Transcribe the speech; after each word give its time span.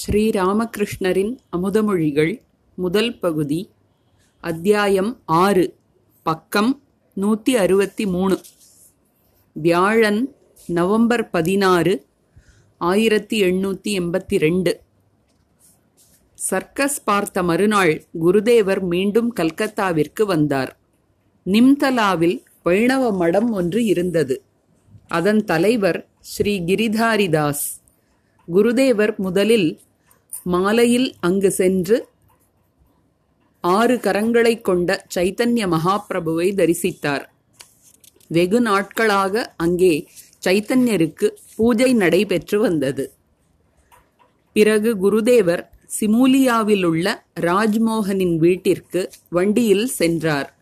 ஸ்ரீராமகிருஷ்ணரின் 0.00 1.38
அமுதமொழிகள் 1.56 2.40
முதல் 2.74 3.18
பகுதி 3.18 3.70
அத்தியாயம் 4.40 5.20
ஆறு 5.24 5.76
பக்கம் 6.22 6.82
நூற்றி 7.14 7.56
அறுபத்தி 7.56 8.06
மூணு 8.06 8.40
வியாழன் 9.52 10.34
நவம்பர் 10.66 11.30
பதினாறு 11.30 12.06
ஆயிரத்தி 12.78 13.42
எண்ணூற்றி 13.42 13.90
எண்பத்தி 13.98 14.38
ரெண்டு 14.38 14.80
சர்க்கஸ் 16.34 17.04
பார்த்த 17.04 17.42
மறுநாள் 17.42 18.04
குருதேவர் 18.20 18.80
மீண்டும் 18.80 19.34
கல்கத்தாவிற்கு 19.36 20.22
வந்தார். 20.26 20.78
நிம்தலாவில் 21.46 22.42
வைணவ 22.62 23.12
மடம் 23.12 23.52
ஒன்று 23.52 23.84
இருந்தது. 23.84 24.42
அதன் 25.08 25.44
தலைவர் 25.44 26.08
ஸ்ரீ 26.20 26.60
கிரிதாரிதாஸ். 26.60 27.81
குருதேவர் 28.48 29.16
முதலில் 29.16 29.80
மாலையில் 30.42 31.14
அங்கு 31.20 31.50
சென்று 31.50 32.08
ஆறு 33.60 33.96
கரங்களைக் 33.96 34.64
கொண்ட 34.64 35.06
சைத்தன்ய 35.14 35.66
மகாபிரபுவை 35.66 36.48
தரிசித்தார். 36.54 37.24
வெகு 38.28 38.60
நாட்களாக 38.60 39.54
அங்கே 39.56 40.08
சைத்தன்யருக்கு 40.46 41.28
பூஜை 41.56 41.94
நடைபெற்று 41.94 42.58
வந்தது. 42.58 43.12
பிறகு 44.52 44.96
குருதேவர் 44.96 45.64
சிமூலியாவில் 46.00 46.84
உள்ள 46.84 47.24
ராஜ்மோகனின் 47.40 48.36
வீட்டிற்கு 48.36 49.10
வண்டியில் 49.28 49.86
சென்றார். 49.86 50.56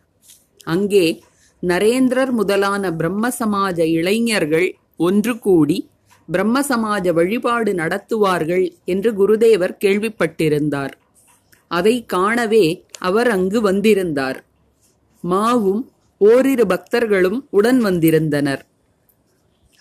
அங்கே 0.63 1.23
நரேந்திரர் 1.61 2.31
முதலான 2.31 2.93
பிரம்ம 2.93 3.29
சமாஜ 3.39 3.79
இளைஞர்கள் 3.79 4.75
ஒன்று 4.97 5.39
கூடி 5.39 5.89
பிரம்ம 6.31 6.61
சமாஜ 6.61 7.13
வழிபாடு 7.13 7.73
நடத்துவார்கள் 7.73 8.71
என்று 8.85 9.11
குருதேவர் 9.11 9.77
கேள்விப்பட்டிருந்தார். 9.85 10.91
அதை 11.67 12.05
காணவே 12.05 12.85
அவர் 12.99 13.29
அங்கு 13.29 13.61
வந்திருந்தார். 13.61 14.43
மாவும் 15.29 15.87
ஓரிரு 16.17 16.65
பக்தர்களும் 16.65 17.39
உடன் 17.49 17.79
வந்திருந்தனர். 17.79 18.65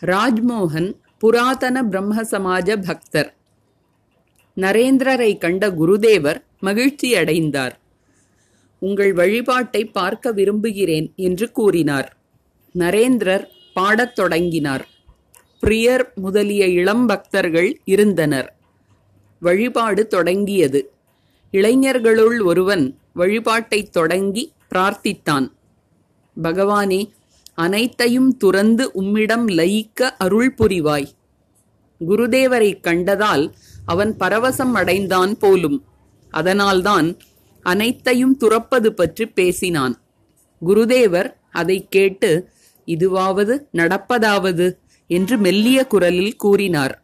ராஜ்மோகன் 0.00 0.97
புராதன 1.19 1.83
பிரம்ம 1.83 2.22
சமாஜ 2.22 2.86
பக்தர். 2.86 3.34
நரேந்திரரை 4.56 5.38
கண்ட 5.38 5.69
குருதேவர் 5.70 6.42
மகிழ்ச்சியடைந்தார். 6.62 7.72
உங்கள் 8.78 9.12
வழிபாட்டை 9.12 9.84
பார்க்க 9.84 10.32
விரும்புகிறேன் 10.32 11.12
என்று 11.16 11.50
கூறினார். 11.50 12.16
நரேந்திரர் 12.78 13.47
பாடத் 13.75 14.14
தொடங்கினார். 14.14 14.88
பிரியர் 15.66 16.14
முதலிய 16.14 16.66
இளம் 16.66 17.06
பக்தர்கள் 17.06 17.80
இருந்தனர். 17.84 18.56
வழிபாடு 19.41 20.06
தொடங்கியது. 20.06 20.92
இளைஞர்களுள் 21.50 22.42
ஒருவன் 22.42 22.98
வழிபாட்டைத் 23.14 23.91
தொடங்கி 23.91 24.53
பிரார்த்தித்தான். 24.75 25.53
பகவானே 26.42 27.11
அனைத்தையும் 27.55 28.36
துறந்து 28.36 28.91
உம்மிடம் 28.92 29.48
லயிக்க 29.48 30.11
அருள் 30.19 30.55
புரிவாய். 30.58 31.08
குருதேவரைக் 32.08 32.81
கண்டதால் 32.81 33.53
அவன் 33.86 34.16
பரவசம் 34.16 34.72
அடைந்தான் 34.72 35.38
போலும். 35.38 35.84
அதனால்தான் 36.31 37.16
அனைத்தையும் 37.62 38.38
துறப்பது 38.41 38.88
பற்றி 38.88 39.27
பேசினான். 39.27 40.00
குருதேவர் 40.66 41.34
அதைக் 41.50 41.91
கேட்டு 41.91 42.48
இதுவாவது 42.86 43.66
நடப்பதாவது? 43.72 44.80
என்று 45.16 45.36
மெல்லிய 45.39 45.78
குரலில் 45.86 46.36
கூறினார். 46.36 46.94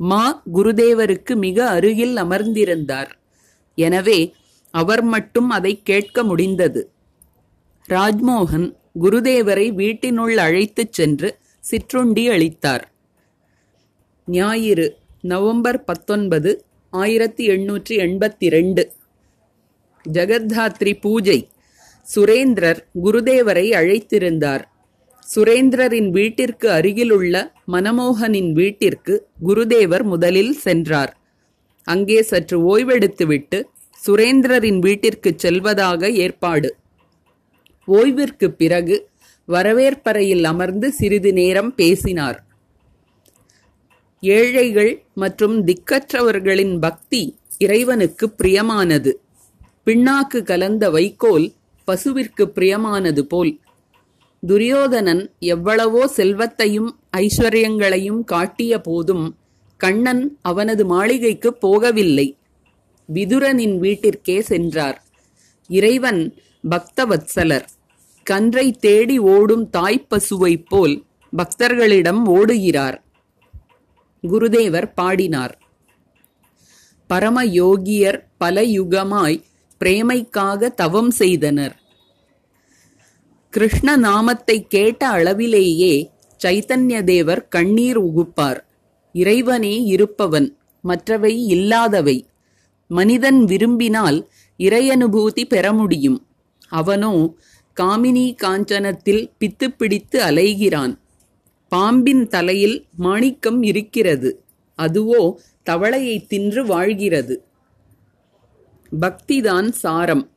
மா 0.00 0.24
குருதேவருக்கு 0.54 1.34
மிக 1.36 1.58
அருகில் 1.68 2.14
அமர்ந்திருந்தார். 2.16 3.10
எனவே 3.78 4.18
அவர் 4.74 5.02
மட்டும் 5.14 5.50
அதை 5.50 5.72
கேட்க 5.82 6.22
முடிந்தது. 6.22 6.82
ராஜ்மோகன் 7.88 8.66
குருதேவரை 9.02 9.66
வீட்டினுள் 9.72 10.36
அழைத்துச் 10.36 10.96
சென்று 10.98 11.28
சிற்றுண்டி 11.64 12.24
அளித்தார். 12.28 12.84
ஞாயிறு 14.26 14.86
நவம்பர் 15.22 15.80
பத்தொன்பது 15.84 16.50
ஆயிரத்தி 16.92 17.44
எண்ணூற்றி 17.48 17.94
எண்பத்தி 18.04 18.48
ரெண்டு 18.56 18.82
ஜெகத்தாத்ரி 20.04 20.92
பூஜை. 21.00 21.38
சுரேந்திரர் 22.14 22.80
குருதேவரை 23.04 23.66
அழைத்திருந்தார். 23.80 24.64
சுரேந்திரரின் 25.34 26.10
வீட்டிற்கு 26.10 26.70
அருகிலுள்ள 26.70 27.52
மனமோகனின் 27.68 28.52
வீட்டிற்கு 28.52 29.26
குருதேவர் 29.46 30.02
முதலில் 30.02 30.52
சென்றார். 30.52 31.18
அங்கே 31.84 32.22
சற்று 32.22 32.58
ஓய்வெடுத்துவிட்டு 32.60 33.62
சுரேந்திரரின் 34.06 34.78
வீட்டிற்குச் 34.78 35.38
செல்வதாக 35.38 36.10
ஏற்பாடு. 36.10 36.76
ஓய்விற்கு 37.86 38.48
பிறகு 38.48 39.08
வரவேற்பறையில் 39.44 40.44
அமர்ந்து 40.44 40.92
சிறிது 40.92 41.32
நேரம் 41.32 41.74
பேசினார். 41.74 42.44
ஏழைகள் 44.20 45.04
மற்றும் 45.14 45.66
திக்கற்றவர்களின் 45.66 46.78
பக்தி 46.80 47.38
இறைவனுக்கு 47.58 48.34
பிரியமானது. 48.42 49.12
பிண்ணாக்கு 49.86 50.42
கலந்த 50.42 50.90
வைக்கோல் 50.90 51.52
பசுவிற்கு 51.84 52.52
பிரியமானது 52.54 53.20
போல் 53.20 53.58
துரியோதனன் 54.46 55.34
எவ்வளவோ 55.38 56.06
செல்வத்தையும் 56.06 57.00
ஐஸ்வர்யங்களையும் 57.16 58.24
காட்டிய 58.24 58.80
போதும் 58.80 59.36
கண்ணன் 59.76 60.38
அவனது 60.42 60.86
மாளிகைக்கு 60.86 61.56
போகவில்லை. 61.62 62.36
விதுரனின் 63.14 63.78
வீட்டிற்கே 63.78 64.40
சென்றார். 64.40 65.04
இறைவன் 65.68 66.34
பக்தவத்சலர். 66.70 67.64
கன்றை 68.22 68.72
தேடி 68.72 69.18
ஓடும் 69.18 69.70
தாய்ப்பசுவைப் 69.76 70.64
போல் 70.68 71.04
பக்தர்களிடம் 71.36 72.22
ஓடுகிறார். 72.26 72.96
குருதேவர் 74.22 74.92
பாடினார். 74.94 75.58
பரமயோகியர் 77.10 78.22
பல 78.38 78.62
யுகமாய் 78.62 79.42
பிரேமைக்காக 79.84 80.74
தவம் 80.74 81.10
செய்தனர். 81.10 81.77
கிருஷ்ண 83.50 83.96
நாமத்தை 83.96 84.66
கேட்ட 84.66 85.08
அளவிலேயே 85.08 86.10
சைத்தன்ய 86.44 87.04
தேவர் 87.04 87.48
கண்ணீர் 87.48 88.00
உகுப்பார். 88.00 88.60
இறைவனே 89.12 89.82
இருப்பவன் 89.82 90.56
மற்றவை 90.82 91.46
இல்லாதவை. 91.46 92.26
மனிதன் 92.88 93.44
விரும்பினால் 93.44 94.28
இறையனுபூதி 94.58 95.44
பெற 95.44 95.72
முடியும். 95.72 96.26
அவனோ 96.68 97.34
காமினி 97.80 98.34
காஞ்சனத்தில் 98.42 99.30
பித்து 99.38 99.68
பிடித்து 99.68 100.22
அலைகிறான். 100.22 100.98
பாம்பின் 101.68 102.28
தலையில் 102.28 102.86
மாணிக்கம் 102.96 103.62
இருக்கிறது. 103.62 104.44
அதுவோ 104.78 105.34
தவளையை 105.70 106.26
தின்று 106.26 106.66
வாழ்கிறது. 106.66 107.44
பக்திதான் 109.00 109.68
சாரம். 109.68 110.30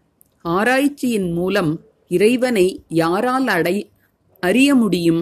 ஆராய்ச்சியின் 0.44 1.32
மூலம் 1.32 1.82
இறைவனை 2.12 2.66
யாரால் 2.94 3.48
அடை 3.48 3.76
அறிய 4.44 4.70
முடியும்? 4.76 5.22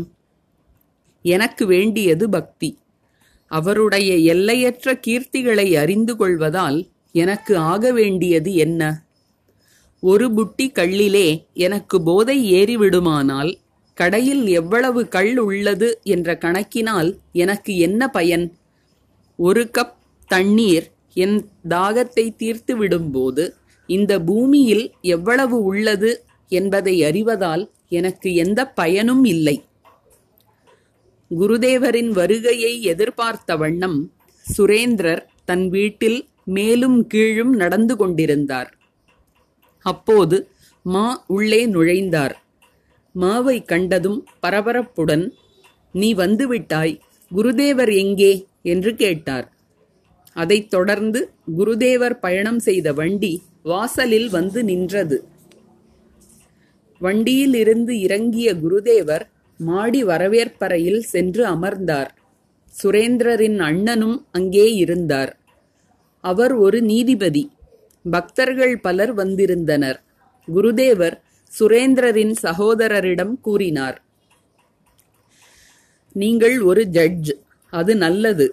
எனக்கு 1.26 1.64
வேண்டியது 1.66 2.30
பக்தி. 2.30 2.70
அவருடைய 3.52 4.10
எல்லையற்ற 4.34 5.00
கீர்த்திகளை 5.08 5.68
அறிந்து 5.78 6.14
கொள்வதால் 6.16 6.80
எனக்கு 7.16 7.54
ஆக 7.72 7.92
வேண்டியது 7.92 8.52
என்ன? 8.56 8.82
ஒரு 10.04 10.26
புட்டி 10.34 10.66
கள்ளிலே 10.70 11.28
எனக்கு 11.54 11.98
போதை 12.04 12.38
ஏறிவிடுமானால் 12.54 13.52
கடையில் 13.98 14.44
எவ்வளவு 14.48 15.02
கள் 15.08 15.38
உள்ளது 15.38 15.90
என்ற 16.04 16.38
கணக்கினால் 16.38 17.10
எனக்கு 17.34 17.72
என்ன 17.78 18.02
பயன்? 18.08 18.46
ஒரு 19.40 19.64
கப் 19.78 19.98
தண்ணீர் 20.30 20.88
என் 21.16 21.38
தாகத்தை 21.70 22.26
தீர்த்து 22.38 22.74
விடும்போது 22.80 23.46
இந்த 23.90 24.14
பூமியில் 24.20 24.86
எவ்வளவு 25.02 25.58
உள்ளது 25.64 26.12
என்பதை 26.50 27.04
அறிவதால் 27.04 27.70
எனக்கு 27.88 28.34
எந்த 28.34 28.68
பயனும் 28.68 29.24
இல்லை. 29.24 29.64
குருதேவரின் 31.40 32.10
வருகையை 32.10 32.82
எதிர்பார்த்த 32.82 33.56
வண்ணம் 33.56 34.14
சுரேந்திரர் 34.58 35.26
தன் 35.46 35.70
வீட்டில் 35.70 36.28
மேலும் 36.46 37.08
கீழும் 37.08 37.56
நடந்து 37.56 37.96
கொண்டிருந்தார். 37.96 38.78
அப்போது 39.82 40.50
மா 40.84 41.24
உள்ளே 41.28 41.68
நுழைந்தார். 41.68 42.34
மாவை 43.20 43.66
கண்டதும் 43.66 44.26
பரபரப்புடன் 44.42 45.32
நீ 45.92 46.16
வந்துவிட்டாய் 46.16 47.00
குருதேவர் 47.36 47.94
எங்கே? 47.96 48.48
என்று 48.62 48.96
கேட்டார். 48.96 49.54
அதைத் 50.34 50.70
தொடர்ந்து 50.70 51.32
குருதேவர் 51.58 52.20
பயணம் 52.20 52.60
செய்த 52.60 52.94
வண்டி 52.94 53.42
வாசலில் 53.64 54.30
வந்து 54.30 54.64
நின்றது. 54.64 55.24
வண்டியில் 57.00 57.54
இருந்து 57.54 58.00
இறங்கிய 58.00 58.54
குருதேவர் 58.54 59.22
மாடி 59.58 60.04
வரவேற்பறையில் 60.04 61.02
சென்று 61.02 61.46
அமர்ந்தார். 61.46 62.12
சுரேந்திரரின் 62.84 63.60
அண்ணனும் 63.60 64.26
அங்கே 64.32 64.74
இருந்தார். 64.74 65.38
அவர் 66.24 66.54
ஒரு 66.54 66.82
நீதிபதி. 66.82 67.52
பக்தர்கள் 68.06 68.80
பலர் 68.80 69.14
வந்திருந்தனர். 69.14 70.00
குருதேவர் 70.48 71.18
சுரேந்திரரின் 71.60 72.34
சகோதரரிடம் 72.42 73.34
கூறினார். 73.42 74.02
நீங்கள் 76.16 76.62
ஒரு 76.62 76.84
ஜட்ஜ். 76.86 77.32
அது 77.74 77.96
நல்லது. 77.96 78.48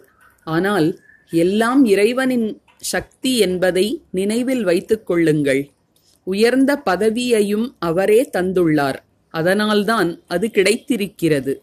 ஆனால் 0.45 1.01
எல்லாம் 1.33 1.85
இறைவனின் 1.85 2.61
சக்தி 2.77 3.39
என்பதை 3.39 4.03
நினைவில் 4.11 4.65
வைத்துக் 4.65 5.07
கொள்ளுங்கள். 5.07 5.63
உயர்ந்த 6.27 6.83
பதவியையும் 6.91 7.75
அவரே 7.79 8.31
தந்துள்ளார். 8.33 9.01
அதனால்தான் 9.31 10.11
அது 10.27 10.51
கிடைத்திருக்கிறது. 10.51 11.63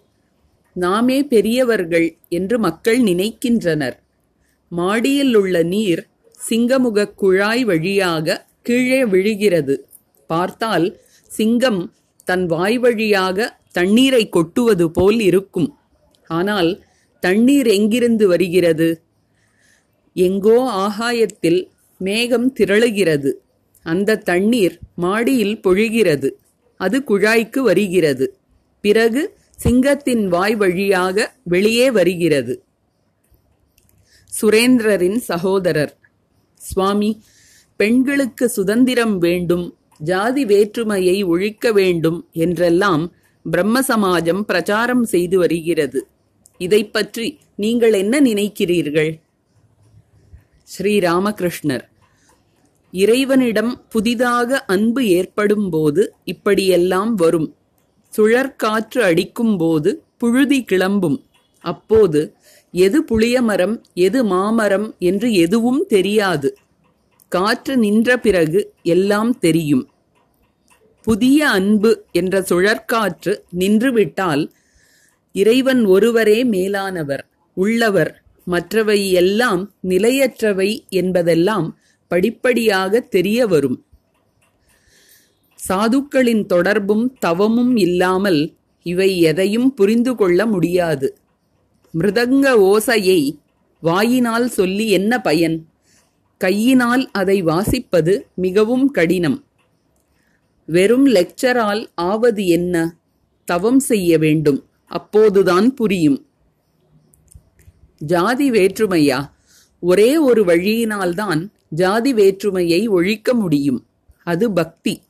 நாமே 0.73 1.23
பெரியவர்கள் 1.23 2.17
என்று 2.29 2.59
மக்கள் 2.59 2.99
நினைக்கின்றனர். 2.99 3.97
மாடியில் 4.69 5.35
உள்ள 5.35 5.63
நீர் 5.63 6.07
சிங்கமுகக் 6.49 7.13
குழாய் 7.13 7.63
வழியாக 7.63 8.45
கீழே 8.61 9.05
விழுகிறது. 9.05 9.87
பார்த்தால் 10.27 10.99
சிங்கம் 11.27 11.93
தன் 12.25 12.45
வாய் 12.45 12.77
வழியாக 12.77 13.59
தண்ணீரை 13.71 14.29
கொட்டுவது 14.29 14.91
போல் 14.91 15.19
இருக்கும். 15.19 15.77
ஆனால் 16.27 16.83
தண்ணீர் 17.19 17.67
எங்கிருந்து 17.67 18.27
வருகிறது? 18.27 19.01
எங்கோ 20.13 20.63
ஆகாயத்தில் 20.69 21.71
மேகம் 21.97 22.53
திரளுகிறது. 22.59 23.31
அந்த 23.83 24.15
தண்ணீர் 24.15 24.79
மாடியில் 24.95 25.59
பொழிகிறது. 25.63 26.29
அது 26.77 26.97
குழாய்க்கு 26.99 27.59
வருகிறது. 27.59 28.37
பிறகு 28.81 29.37
சிங்கத்தின் 29.63 30.27
வாய் 30.27 30.55
வழியாக 30.55 31.35
வெளியே 31.43 31.91
வருகிறது. 31.91 32.63
சுரேந்திரரின் 34.41 35.17
சகோதரர் 35.17 35.97
சுவாமி 36.55 37.23
பெண்களுக்கு 37.75 38.49
சுதந்திரம் 38.49 39.17
வேண்டும் 39.17 39.77
ஜாதி 39.97 40.45
வேற்றுமையை 40.45 41.23
ஒழிக்க 41.23 41.71
வேண்டும் 41.71 42.27
என்றெல்லாம் 42.31 43.13
பிரம்ம 43.43 43.81
சமாஜம் 43.81 44.41
பிரச்சாரம் 44.41 45.03
செய்து 45.03 45.37
வருகிறது. 45.37 46.07
இதை 46.57 46.85
பற்றி 46.85 47.39
நீங்கள் 47.55 47.93
என்ன 47.93 48.21
நினைக்கிறீர்கள்? 48.21 49.11
ஸ்ரீராமகிருஷ்ணர் 50.67 51.85
இறைவனிடம் 52.93 53.81
புதிதாக 53.89 54.63
அன்பு 54.65 55.05
ஏற்படும் 55.07 55.69
போது 55.69 56.15
இப்படியெல்லாம் 56.23 57.13
வரும். 57.15 57.55
சுழற்காற்று 58.17 58.99
அடிக்கும் 58.99 59.57
போது 59.57 60.03
புழுதி 60.17 60.63
கிளம்பும். 60.63 61.25
அப்போது 61.59 62.35
எது 62.71 63.03
புளியமரம் 63.03 63.75
எது 63.93 64.23
மாமரம் 64.23 64.95
என்று 64.99 65.33
எதுவும் 65.33 65.85
தெரியாது. 65.87 66.57
காற்று 67.29 67.77
நின்ற 67.77 68.17
பிறகு 68.17 68.73
எல்லாம் 68.83 69.39
தெரியும். 69.39 69.89
புதிய 71.01 71.49
அன்பு 71.49 71.91
என்ற 72.11 72.41
சுழற்காற்று 72.41 73.33
நின்றுவிட்டால் 73.59 74.43
இறைவன் 75.35 75.85
ஒருவரே 75.85 76.43
மேலானவர் 76.43 77.23
உள்ளவர் 77.53 78.23
மற்றவை 78.45 79.11
எல்லாம் 79.11 79.73
நிலையற்றவை 79.89 80.69
என்பதெல்லாம் 80.89 81.67
படிப்படியாக 82.13 82.99
தெரிய 82.99 83.47
வரும். 83.47 83.77
சாதுக்களின் 85.67 86.45
தொடர்பும் 86.45 87.05
தவமும் 87.19 87.75
இல்லாமல் 87.77 88.41
இவை 88.83 89.09
எதையும் 89.19 89.73
புரிந்து 89.73 90.15
கொள்ள 90.15 90.45
முடியாது. 90.45 91.17
மிருதங்க 91.97 92.47
ஓசையை 92.69 93.19
வாயினால் 93.81 94.47
சொல்லி 94.49 94.85
என்ன 94.89 95.21
பயன்? 95.21 95.57
கையினால் 96.37 97.03
அதை 97.11 97.43
வாசிப்பது 97.43 98.13
மிகவும் 98.35 98.91
கடினம். 98.91 99.39
வெறும் 100.65 101.07
லெக்சரால் 101.07 101.87
ஆவது 101.95 102.47
என்ன? 102.47 102.95
தவம் 103.45 103.79
செய்ய 103.79 104.17
வேண்டும். 104.17 104.61
அப்போதுதான் 104.87 105.73
புரியும். 105.73 106.19
ஜாதி 107.97 108.51
வேற்றுமையா? 108.51 109.31
ஒரே 109.79 110.17
ஒரு 110.17 110.43
வழியினால்தான் 110.45 111.41
ஜாதி 111.73 112.13
வேற்றுமையை 112.13 112.87
ஒழிக்க 112.87 113.33
முடியும். 113.33 113.85
அது 114.23 114.51
பக்தி. 114.51 115.01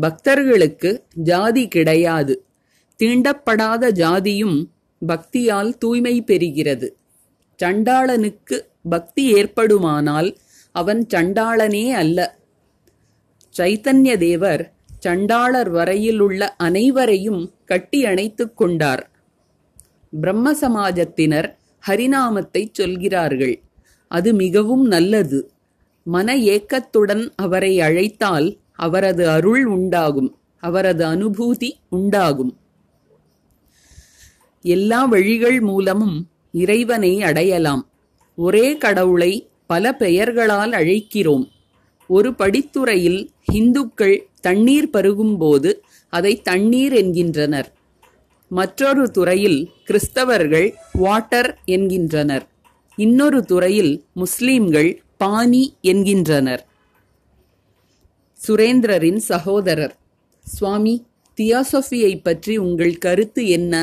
பக்தர்களுக்கு 0.00 1.04
ஜாதி 1.14 1.68
கிடையாது. 1.68 2.44
தீண்டப்படாத 2.98 3.90
ஜாதியும் 3.92 4.68
பக்தியால் 5.06 5.72
தூய்மை 5.78 6.22
பெறுகிறது. 6.22 6.88
சண்டாளனுக்கு 7.56 8.66
பக்தி 8.88 9.32
ஏற்படுமானால் 9.32 10.36
அவன் 10.72 11.06
சண்டாளனே 11.14 11.90
அல்ல. 11.90 12.38
சைத்தன்ய 13.56 14.16
தேவர் 14.16 14.72
சண்டாளர் 14.98 15.70
வரையிலுள்ள 15.70 16.56
அனைவரையும் 16.56 17.54
கட்டி 17.64 18.04
அணைத்துக் 18.04 18.56
கொண்டார். 18.56 19.10
பிரம்ம 20.20 20.52
சமாஜத்தினர் 20.54 21.54
ஹரிநாமத்தை 21.88 22.68
சொல்கிறார்கள். 22.72 23.60
அது 24.08 24.32
மிகவும் 24.32 24.84
நல்லது. 24.84 25.50
மன 26.06 26.36
ஏக்கத்துடன் 26.36 27.32
அவரை 27.36 27.80
அழைத்தால் 27.80 28.48
அவரது 28.72 29.28
அருள் 29.28 29.64
உண்டாகும் 29.66 30.30
அவரது 30.62 31.04
அனுபூதி 31.06 31.70
உண்டாகும். 31.88 32.52
எல்லா 34.62 35.04
வழிகள் 35.04 35.60
மூலமும் 35.60 36.16
இறைவனை 36.52 37.22
அடையலாம். 37.22 37.82
ஒரே 38.36 38.76
கடவுளை 38.76 39.32
பல 39.66 39.92
பெயர்களால் 39.94 40.72
அழைக்கிறோம். 40.72 41.46
ஒரு 42.08 42.30
படித்துறையில் 42.30 43.26
இந்துக்கள் 43.52 44.28
தண்ணீர் 44.40 44.90
பருகும்போது 44.92 45.70
அதை 46.08 46.42
தண்ணீர் 46.42 46.92
என்கின்றனர். 46.92 47.74
மற்றொரு 48.48 49.10
துறையில் 49.10 49.70
கிறிஸ்தவர்கள் 49.86 50.68
வாட்டர் 50.92 51.58
என்கின்றனர். 51.64 52.44
இன்னொரு 52.96 53.44
துறையில் 53.44 54.04
முஸ்லீம்கள் 54.16 54.90
பாணி 55.20 55.64
என்கின்றனர். 55.80 56.62
சுரேந்திரரின் 58.38 59.20
சகோதரர். 59.30 59.94
சுவாமி 60.46 60.94
தியாசபியை 61.38 62.20
பற்றி 62.22 62.56
உங்கள் 62.56 62.96
கருத்து 62.98 63.48
என்ன? 63.48 63.74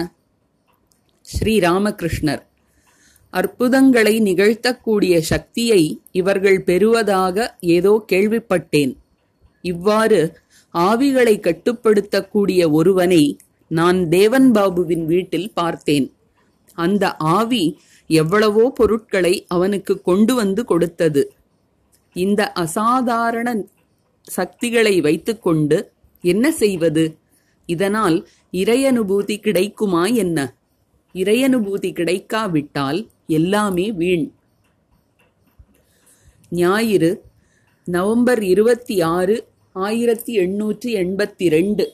ஸ்ரீ 1.22 1.60
ராமகிருஷ்ணர் 1.60 2.44
அற்புதங்களை 3.30 4.22
நிகழ்த்தக்கூடிய 4.22 5.14
சக்தியை 5.20 6.02
இவர்கள் 6.12 6.64
பெறுவதாக 6.64 7.56
ஏதோ 7.60 8.06
கேள்விப்பட்டேன். 8.12 8.94
இவ்வாறு 9.62 10.20
ஆவிகளை 10.74 11.36
கட்டுப்படுத்தக்கூடிய 11.40 12.72
ஒருவனை 12.72 13.24
நான் 13.68 14.10
தேவன் 14.10 14.52
பாபுவின் 14.52 15.06
வீட்டில் 15.06 15.52
பார்த்தேன். 15.54 16.08
அந்த 16.74 17.16
ஆவி 17.16 17.64
எவ்வளவோ 18.14 18.70
பொருட்களை 18.70 19.46
அவனுக்கு 19.48 20.02
கொண்டு 20.02 20.36
வந்து 20.36 20.66
கொடுத்தது. 20.66 21.34
இந்த 22.14 22.52
அசாதாரண 22.52 23.64
சக்திகளை 24.22 25.02
வைத்துக்கொண்டு 25.02 25.92
என்ன 26.22 26.52
செய்வது? 26.52 27.18
இதனால் 27.66 28.28
இறையனுபூதி 28.52 29.36
கிடைக்குமா 29.40 30.06
என்ன? 30.06 30.56
இறையனுபூதி 31.14 31.90
கிடைக்காவிட்டால் 31.94 33.10
எல்லாமே 33.28 33.92
வீண். 33.92 34.32
ஞாயிறு 36.50 37.12
நவம்பர் 37.86 38.44
இருபத்தி 38.44 39.02
ஆறு 39.02 39.48
ஆயிரத்தி 39.74 40.38
எண்ணூற்றி 40.38 40.90
எண்பத்தி 41.02 41.50
ரெண்டு. 41.50 41.94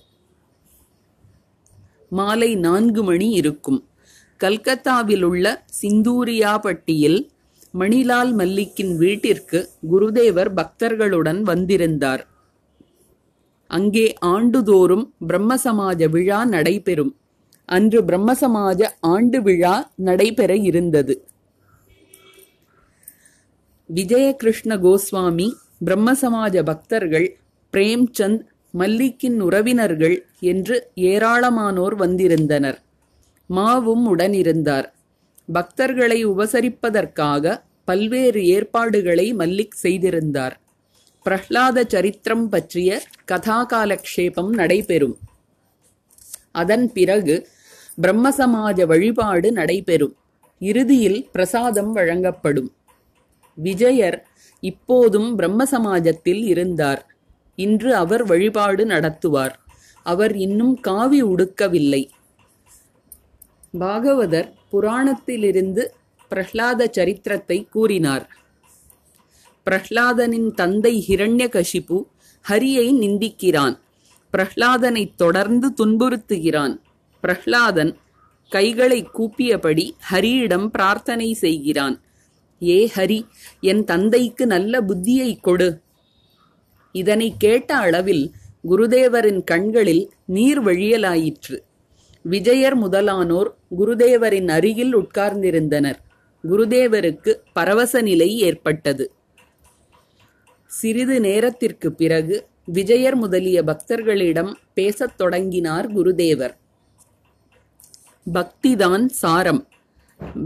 மாலை 2.10 2.56
நான்கு 2.56 3.04
மணி 3.04 3.30
இருக்கும். 3.32 3.89
கல்கத்தாவில் 4.40 5.24
உள்ள 5.24 5.46
சிந்தூரியாபட்டியில் 5.82 7.20
மணிலால் 7.72 8.32
மல்லிக்கின் 8.36 8.94
வீட்டிற்கு 8.98 9.60
குருதேவர் 9.92 10.52
பக்தர்களுடன் 10.60 11.42
வந்திருந்தார். 11.42 12.28
அங்கே 13.68 14.06
ஆண்டுதோறும் 14.34 15.14
பிரம்மசமாஜ 15.28 16.10
விழா 16.10 16.46
நடைபெறும். 16.46 17.12
அன்று 17.66 18.00
பிரம்மசமாஜ 18.02 18.82
ஆண்டு 19.00 19.42
விழா 19.42 19.92
நடைபெற 19.96 20.56
இருந்தது. 20.56 21.16
விஜயகிருஷ்ண 23.90 24.72
கோஸ்வாமி 24.78 25.48
பிரம்மசமாஜ 25.86 26.64
பக்தர்கள் 26.64 27.28
பிரேம்சந்த் 27.74 28.44
மல்லிக்கின் 28.78 29.40
உறவினர்கள் 29.40 30.18
என்று 30.40 30.76
ஏராளமானோர் 30.96 31.96
வந்திருந்தனர். 31.96 32.80
மாவும் 33.50 34.16
உடனிருந்தார். 34.16 34.92
பக்தர்களை 35.54 36.28
உபசரிப்பதற்காக 36.28 37.62
பல்வேறு 37.86 38.46
ஏற்பாடுகளை 38.46 39.34
மல்லிக் 39.34 39.76
செய்திருந்தார். 39.76 40.62
பிரஹ்லாத 41.26 41.88
சரித்திரம் 41.88 42.50
பற்றிய 42.50 43.02
கதாகாலக்ஷேபம் 43.32 44.50
நடைபெறும். 44.50 45.18
அதன் 46.52 46.92
பிறகு 46.92 47.48
பிரம்மசமாஜ 48.02 48.86
வழிபாடு 48.86 49.52
நடைபெறும். 49.52 50.16
இறுதியில் 50.60 51.30
பிரசாதம் 51.32 51.92
வழங்கப்படும். 51.92 52.74
விஜயர் 53.56 54.28
இப்போதும் 54.60 55.40
பிரம்மசமாஜத்தில் 55.40 56.44
இருந்தார். 56.44 57.16
இன்று 57.56 57.96
அவர் 57.96 58.26
வழிபாடு 58.26 58.86
நடத்துவார். 58.86 59.54
அவர் 60.04 60.36
இன்னும் 60.36 60.80
காவி 60.80 61.24
உடுக்கவில்லை. 61.24 62.10
பாகவதர் 63.74 64.54
புராணத்திலிருந்து 64.72 65.86
பிரஹ்லாத 66.30 66.90
சரித்திரத்தை 66.92 67.68
கூறினார். 67.72 68.36
பிரஹ்லாதனின் 69.66 70.52
தந்தை 70.52 71.06
ஹிரண்ய 71.08 71.48
கஷிப்பு 71.50 72.04
ஹரியை 72.50 72.88
நிந்திக்கிறான். 72.94 73.80
பிரஹ்லாதனைத் 74.38 75.16
தொடர்ந்து 75.16 75.74
துன்புறுத்துகிறான். 75.82 76.80
பிரஹ்லாதன் 77.24 77.96
கைகளை 78.50 79.08
கூப்பியபடி 79.14 79.92
ஹரியிடம் 80.12 80.68
பிரார்த்தனை 80.68 81.34
செய்கிறான். 81.34 82.02
ஏ 82.64 82.92
ஹரி 82.96 83.28
என் 83.62 83.84
தந்தைக்கு 83.84 84.48
நல்ல 84.48 84.82
புத்தியை 84.82 85.40
கொடு. 85.42 85.82
இதனை 86.92 87.36
கேட்ட 87.38 87.78
அளவில் 87.78 88.32
குருதேவரின் 88.70 89.44
கண்களில் 89.44 90.14
நீர் 90.26 90.64
வழியலாயிற்று. 90.64 91.68
விஜயர் 92.30 92.76
முதலானோர் 92.76 93.56
குருதேவரின் 93.80 94.48
அருகில் 94.48 94.98
உட்கார்ந்திருந்தனர். 94.98 96.00
குருதேவருக்கு 96.44 97.36
பரவச 97.54 98.02
நிலை 98.02 98.38
ஏற்பட்டது. 98.38 99.12
சிறிது 100.66 101.20
நேரத்திற்கு 101.20 101.94
பிறகு 101.94 102.48
விஜயர் 102.66 103.16
முதலிய 103.16 103.64
பக்தர்களிடம் 103.64 104.54
பேசத் 104.74 105.18
தொடங்கினார் 105.18 105.88
குருதேவர். 105.94 106.56
பக்திதான் 108.34 109.06
சாரம். 109.06 109.68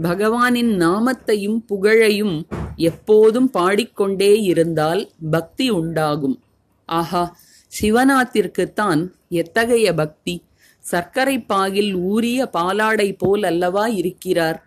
பகவானின் 0.02 0.72
நாமத்தையும் 0.78 1.58
புகழையும் 1.66 2.46
எப்போதும் 2.76 3.50
பாடிக்கொண்டே 3.50 4.40
இருந்தால் 4.40 5.10
பக்தி 5.30 5.70
உண்டாகும். 5.70 6.42
ஆஹா 6.84 7.36
சிவநாத்திற்குத்தான் 7.80 9.10
எத்தகைய 9.28 9.94
பக்தி? 9.94 10.44
சர்க்கரை 10.84 11.40
பாகில் 11.40 11.94
ஊறிய 11.94 12.50
பாலாடை 12.58 13.14
போல் 13.18 13.42
அல்லவா 13.42 13.86
இருக்கிறார்? 13.86 14.66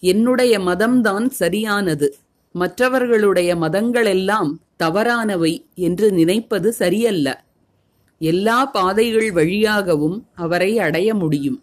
என்னுடைய 0.00 0.58
மதம்தான் 0.58 1.28
சரியானது. 1.28 2.16
மற்றவர்களுடைய 2.52 3.56
மதங்களெல்லாம் 3.56 4.50
தவறானவை 4.76 5.66
என்று 5.74 6.12
நினைப்பது 6.12 6.72
சரியல்ல. 6.72 7.44
எல்லா 8.18 8.66
பாதைகள் 8.66 9.32
வழியாகவும் 9.32 10.28
அவரை 10.34 10.78
அடைய 10.78 11.14
முடியும். 11.14 11.62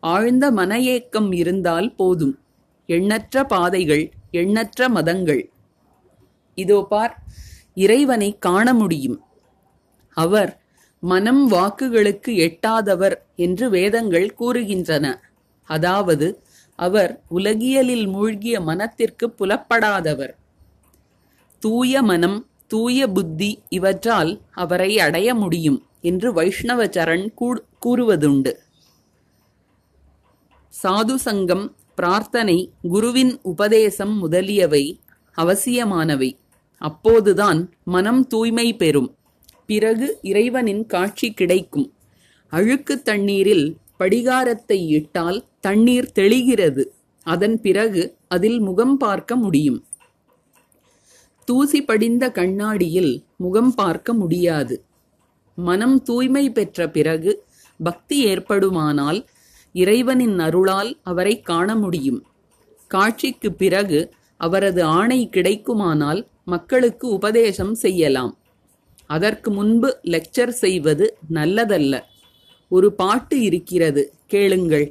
ஆழ்ந்த 0.00 0.50
மன 0.50 0.80
ஏக்கம் 0.80 1.32
இருந்தால் 1.32 1.94
போதும். 1.94 2.38
எண்ணற்ற 2.86 3.44
பாதைகள் 3.44 4.12
எண்ணற்ற 4.30 4.88
மதங்கள். 4.88 5.50
இதோ 6.54 6.86
பார் 6.88 7.14
இறைவனை 7.74 8.36
காண 8.38 8.74
முடியும். 8.74 9.18
அவர் 10.16 10.61
மனம் 11.02 11.50
வாக்குகளுக்கு 11.50 12.32
எட்டாதவர் 12.46 13.14
என்று 13.36 13.70
வேதங்கள் 13.70 14.34
கூறுகின்றன. 14.40 15.06
அதாவது 15.68 16.26
அவர் 16.78 17.12
உலகியலில் 17.28 18.06
மூழ்கிய 18.06 18.60
மனத்திற்கு 18.60 19.26
புலப்படாதவர். 19.38 20.34
தூய 21.62 22.02
மனம் 22.02 22.38
தூய 22.66 23.08
புத்தி 23.08 23.50
இவற்றால் 23.68 24.40
அவரை 24.52 24.98
அடைய 24.98 25.34
முடியும் 25.34 25.80
என்று 26.00 26.32
வைஷ்ணவ 26.32 26.84
சரண் 26.84 27.26
கூறுவதுண்டு. 27.86 28.52
சாது 30.82 31.14
சங்கம் 31.14 31.76
பிரார்த்தனை 31.94 32.58
குருவின் 32.82 33.38
உபதேசம் 33.42 34.14
முதலியவை 34.18 34.84
அவசியமானவை. 35.38 36.30
அப்போதுதான் 36.82 37.60
மனம் 37.84 38.26
தூய்மை 38.26 38.76
பெறும். 38.76 39.10
பிறகு 39.72 40.06
இறைவனின் 40.22 40.82
காட்சி 40.86 41.28
கிடைக்கும். 41.32 41.88
அழுக்கு 42.52 42.94
தண்ணீரில் 43.02 43.66
படிகாரத்தை 44.00 44.78
இட்டால் 44.96 45.38
தண்ணீர் 45.60 46.08
தெளிகிறது. 46.18 46.84
அதன் 47.26 47.56
பிறகு 47.60 48.02
அதில் 48.28 48.60
முகம் 48.60 48.96
பார்க்க 48.96 49.32
முடியும். 49.36 49.80
தூசி 51.48 51.80
படிந்த 51.82 52.24
கண்ணாடியில் 52.30 53.12
முகம் 53.36 53.72
பார்க்க 53.74 54.12
முடியாது. 54.12 54.76
மனம் 55.58 55.96
தூய்மை 56.02 56.44
பெற்ற 56.50 56.88
பிறகு 56.96 57.32
பக்தி 57.80 58.16
ஏற்படுமானால் 58.24 59.20
இறைவனின் 59.74 60.36
அருளால் 60.38 60.90
அவரை 61.02 61.34
காண 61.40 61.68
முடியும். 61.76 62.20
காட்சிக்கு 62.90 63.50
பிறகு 63.62 64.00
அவரது 64.40 64.82
ஆணை 64.98 65.20
கிடைக்குமானால் 65.32 66.20
மக்களுக்கு 66.44 67.06
உபதேசம் 67.08 67.74
செய்யலாம். 67.84 68.32
அதற்கு 69.14 69.50
முன்பு 69.50 69.88
லெக்சர் 70.04 70.54
செய்வது 70.62 71.06
நல்லதல்ல. 71.34 71.94
ஒரு 72.70 72.88
பாட்டு 72.92 73.36
இருக்கிறது 73.40 74.02
கேளுங்கள். 74.26 74.86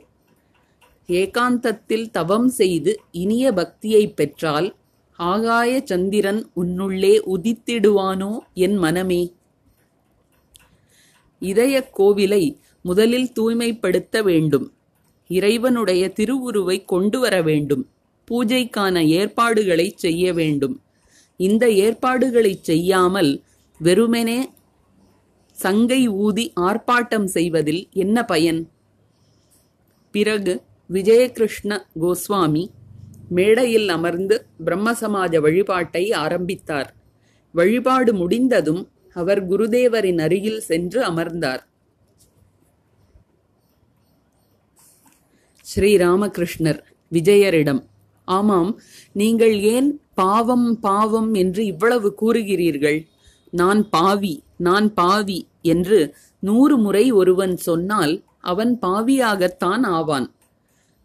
ஏகாந்தத்தில் 1.10 2.06
தவம் 2.12 2.50
செய்து 2.60 2.92
இனிய 3.22 3.46
பக்தியை 3.52 4.04
பெற்றால் 4.10 4.68
ஆகாய 5.20 5.72
சந்திரன் 5.86 6.42
உன்னுள்ளே 6.56 7.14
உதித்திடுவானோ 7.34 8.32
என் 8.66 8.78
மனமே. 8.78 9.24
இதய 11.42 11.76
கோவிலை 11.98 12.44
முதலில் 12.86 13.30
தூய்மைப்படுத்த 13.32 14.16
வேண்டும். 14.22 14.68
இறைவனுடைய 15.30 16.04
திருவுருவை 16.20 16.78
கொண்டு 16.86 17.18
வர 17.20 17.36
வேண்டும். 17.42 17.84
பூஜைக்கான 18.28 18.96
ஏற்பாடுகளை 19.20 19.88
செய்ய 19.96 20.34
வேண்டும். 20.34 20.76
இந்த 21.40 21.66
ஏற்பாடுகளை 21.84 22.54
செய்யாமல் 22.62 23.32
வெறுமெனே 23.86 24.40
சங்கை 25.58 26.08
ஊதி 26.08 26.44
ஆர்ப்பாட்டம் 26.60 27.26
செய்வதில் 27.26 27.90
என்ன 27.94 28.26
பயன்? 28.26 28.60
பிறகு 30.12 30.54
விஜயகிருஷ்ண 30.90 31.72
கோஸ்வாமி 32.02 32.64
மேடையில் 33.30 33.90
அமர்ந்து 33.90 34.36
பிரம்மசமாஜ 34.66 35.34
வழிபாட்டை 35.42 36.04
ஆரம்பித்தார். 36.24 36.90
வழிபாடு 37.54 38.14
முடிந்ததும் 38.14 38.82
அவர் 39.14 39.42
குருதேவரின் 39.50 40.22
அருகில் 40.22 40.60
சென்று 40.60 41.00
அமர்ந்தார். 41.04 41.64
ஸ்ரீராமகிருஷ்ணர் 45.66 46.82
விஜயரிடம் 47.12 47.82
ஆமாம் 48.28 48.72
நீங்கள் 49.14 49.56
ஏன் 49.76 49.90
பாவம் 50.14 50.80
பாவம் 50.80 51.34
என்று 51.34 51.62
இவ்வளவு 51.66 52.10
கூறுகிறீர்கள்? 52.22 53.00
நான் 53.52 53.90
பாவி 53.90 54.44
நான் 54.58 54.94
பாவி 54.94 55.48
என்று 55.62 56.16
நூறு 56.40 56.78
முறை 56.78 57.12
ஒருவன் 57.12 57.56
சொன்னால் 57.58 58.24
அவன் 58.40 58.80
பாவியாகத்தான் 58.82 59.84
ஆவான். 59.84 60.28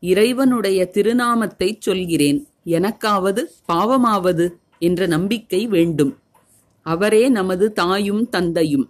இறைவனுடைய 0.00 0.90
திருநாமத்தைச் 0.94 1.80
சொல்கிறேன் 1.80 2.46
எனக்காவது 2.66 3.42
பாவமாவது 3.72 4.46
என்ற 4.78 5.06
நம்பிக்கை 5.06 5.66
வேண்டும். 5.66 6.12
அவரே 6.86 7.28
நமது 7.28 7.72
தாயும் 7.72 8.28
தந்தையும். 8.28 8.86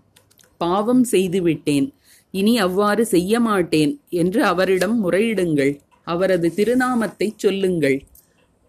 பாவம் 0.58 1.04
செய்துவிட்டேன் 1.04 1.94
இனி 2.30 2.58
அவ்வாறு 2.58 3.06
செய்ய 3.06 3.40
மாட்டேன் 3.40 3.92
என்று 4.08 4.44
அவரிடம் 4.44 4.96
முறையிடுங்கள். 5.02 5.78
அவரது 6.04 6.52
திருநாமத்தைச் 6.56 7.38
சொல்லுங்கள். 7.38 7.98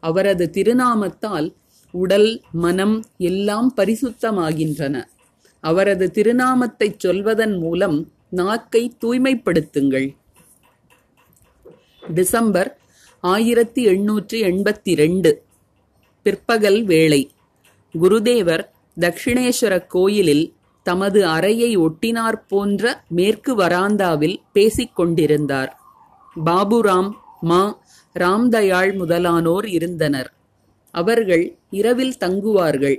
அவரது 0.03 0.49
திருநாமத்தால் 0.53 1.47
உடல் 1.91 2.41
மனம் 2.51 3.05
எல்லாம் 3.17 3.73
பரிசுத்தமாகின்றன. 3.77 5.03
அவரது 5.61 6.11
திருநாமத்தைச் 6.11 6.99
சொல்வதன் 6.99 7.57
மூலம் 7.57 8.11
நாக்கை 8.29 8.97
தூய்மைப்படுத்துங்கள். 9.01 10.15
டிசம்பர் 12.13 12.77
ஆயிரத்தி 13.19 13.85
எண்ணூற்றி 13.85 14.33
எண்பத்தி 14.33 14.95
ரெண்டு 14.95 15.43
பிற்பகல் 16.23 16.83
வேளை. 16.83 17.31
குருதேவர் 18.01 18.67
தக்ஷிணேஸ்வர 18.99 19.87
கோயிலில் 19.87 20.53
தமது 20.83 21.25
அறையை 21.25 21.77
ஒட்டினார் 21.77 22.41
போன்ற 22.47 23.03
மேற்கு 23.07 23.57
வராந்தாவில் 23.57 24.37
பேசிக் 24.51 24.95
கொண்டிருந்தார். 24.95 25.79
பாபுராம் 26.45 27.11
மா 27.41 27.79
ராம்தயாள் 28.19 28.95
முதலானோர் 28.95 29.65
இருந்தனர். 29.65 30.36
அவர்கள் 30.97 31.45
இரவில் 31.69 32.17
தங்குவார்கள். 32.19 32.97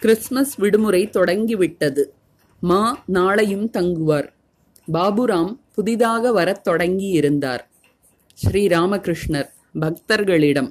கிறிஸ்மஸ் 0.00 0.54
விடுமுறை 0.54 1.08
தொடங்கிவிட்டது. 1.08 2.14
மா 2.60 3.04
நாளையும் 3.12 3.68
தங்குவார். 3.72 4.28
பாபுராம் 4.92 5.52
புதிதாக 5.74 6.32
வரத் 6.32 6.66
தொடங்கியிருந்தார். 6.68 7.64
ஸ்ரீராமகிருஷ்ணர் 8.42 9.50
பக்தர்களிடம் 9.80 10.70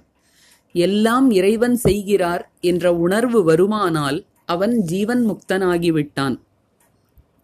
எல்லாம் 0.74 1.32
இறைவன் 1.32 1.76
செய்கிறார் 1.76 2.44
என்ற 2.62 2.96
உணர்வு 2.96 3.40
வருமானால் 3.52 4.26
அவன் 4.46 4.76
ஜீவன் 4.82 5.22
முக்தனாகிவிட்டான். 5.30 6.36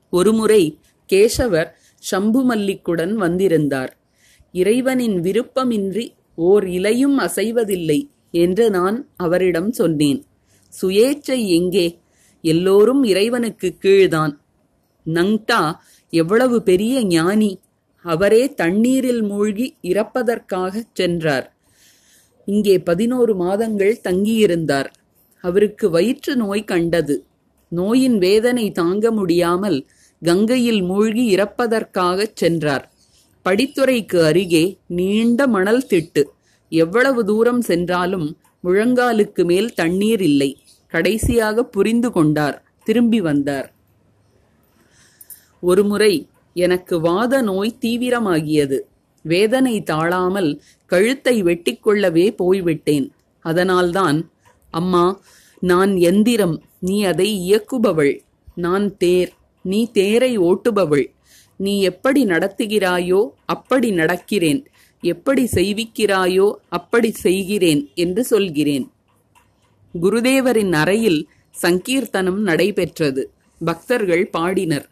ஒருமுறை 0.10 0.64
கேசவர் 1.14 1.72
சம்பு 2.00 2.42
மல்லிக்குடன் 2.50 3.14
வந்திருந்தார். 3.14 3.98
இறைவனின் 4.52 5.22
விருப்பமின்றி 5.22 6.06
ஓர் 6.36 6.68
இலையும் 6.68 7.20
அசைவதில்லை. 7.20 8.02
என்று 8.36 8.70
நான் 8.70 8.98
அவரிடம் 9.16 9.72
சொன்னேன். 9.72 10.26
சுயேச்சை 10.82 11.40
எங்கே? 11.48 12.00
எல்லோரும் 12.42 13.04
இறைவனுக்கு 13.04 13.76
கீழ்தான். 13.82 14.34
நங்டா 15.06 15.62
எவ்வளவு 16.10 16.58
பெரிய 16.64 17.06
ஞானி. 17.06 17.52
அவரே 18.06 18.54
தண்ணீரில் 18.54 19.22
மூழ்கி 19.22 19.68
இறப்பதற்காகச் 19.82 20.92
சென்றார். 20.94 21.48
இங்கே 22.46 22.80
பதினோரு 22.80 23.36
மாதங்கள் 23.36 24.02
தங்கியிருந்தார். 24.04 24.90
அவருக்கு 25.42 25.90
வயிற்று 25.90 26.36
நோய் 26.36 26.64
கண்டது. 26.64 27.16
நோயின் 27.70 28.18
வேதனை 28.18 28.72
தாங்க 28.72 29.12
முடியாமல் 29.12 29.80
கங்கையில் 30.22 30.82
மூழ்கி 30.82 31.36
இறப்பதற்காகச் 31.36 32.36
சென்றார். 32.36 32.86
படித்துறைக்கு 33.46 34.18
அருகே 34.22 34.64
நீண்ட 34.88 35.48
மணல் 35.48 35.86
திட்டு. 35.90 36.24
எவ்வளவு 36.70 37.26
தூரம் 37.26 37.62
சென்றாலும் 37.62 38.38
முழங்காலுக்கு 38.64 39.46
மேல் 39.46 39.74
தண்ணீர் 39.74 40.22
இல்லை. 40.22 40.60
கடைசியாக 40.88 41.64
புரிந்து 41.64 42.12
கொண்டார். 42.12 42.64
திரும்பி 42.84 43.22
வந்தார். 43.22 43.74
ஒருமுறை 45.60 46.28
எனக்கு 46.54 47.00
வாத 47.00 47.42
நோய் 47.42 47.78
தீவிரமாகியது. 47.82 48.80
வேதனை 49.22 49.84
தாழாமல் 49.84 50.62
கழுத்தை 50.86 51.44
வெட்டிக்கொள்ளவே 51.44 52.36
போய்விட்டேன். 52.36 53.12
அதனால்தான் 53.40 54.32
அம்மா 54.72 55.22
நான் 55.60 55.96
எந்திரம் 55.96 56.64
நீ 56.80 57.04
அதை 57.04 57.30
இயக்குபவள். 57.46 58.20
நான் 58.56 58.98
தேர் 58.98 59.34
நீ 59.62 59.92
தேரை 59.92 60.38
ஓட்டுபவள். 60.40 61.06
நீ 61.58 61.82
எப்படி 61.82 62.26
நடத்துகிறாயோ 62.26 63.30
அப்படி 63.46 63.92
நடக்கிறேன். 63.92 64.66
எப்படி 65.06 65.50
செய்விக்கிறாயோ 65.54 66.54
அப்படி 66.70 67.12
செய்கிறேன் 67.12 67.90
என்று 67.96 68.24
சொல்கிறேன். 68.24 68.92
குருதேவரின் 70.02 70.72
அறையில் 70.72 71.30
சங்கீர்த்தனம் 71.62 72.42
நடைபெற்றது. 72.42 73.32
பக்தர்கள் 73.66 74.30
பாடினர். 74.38 74.90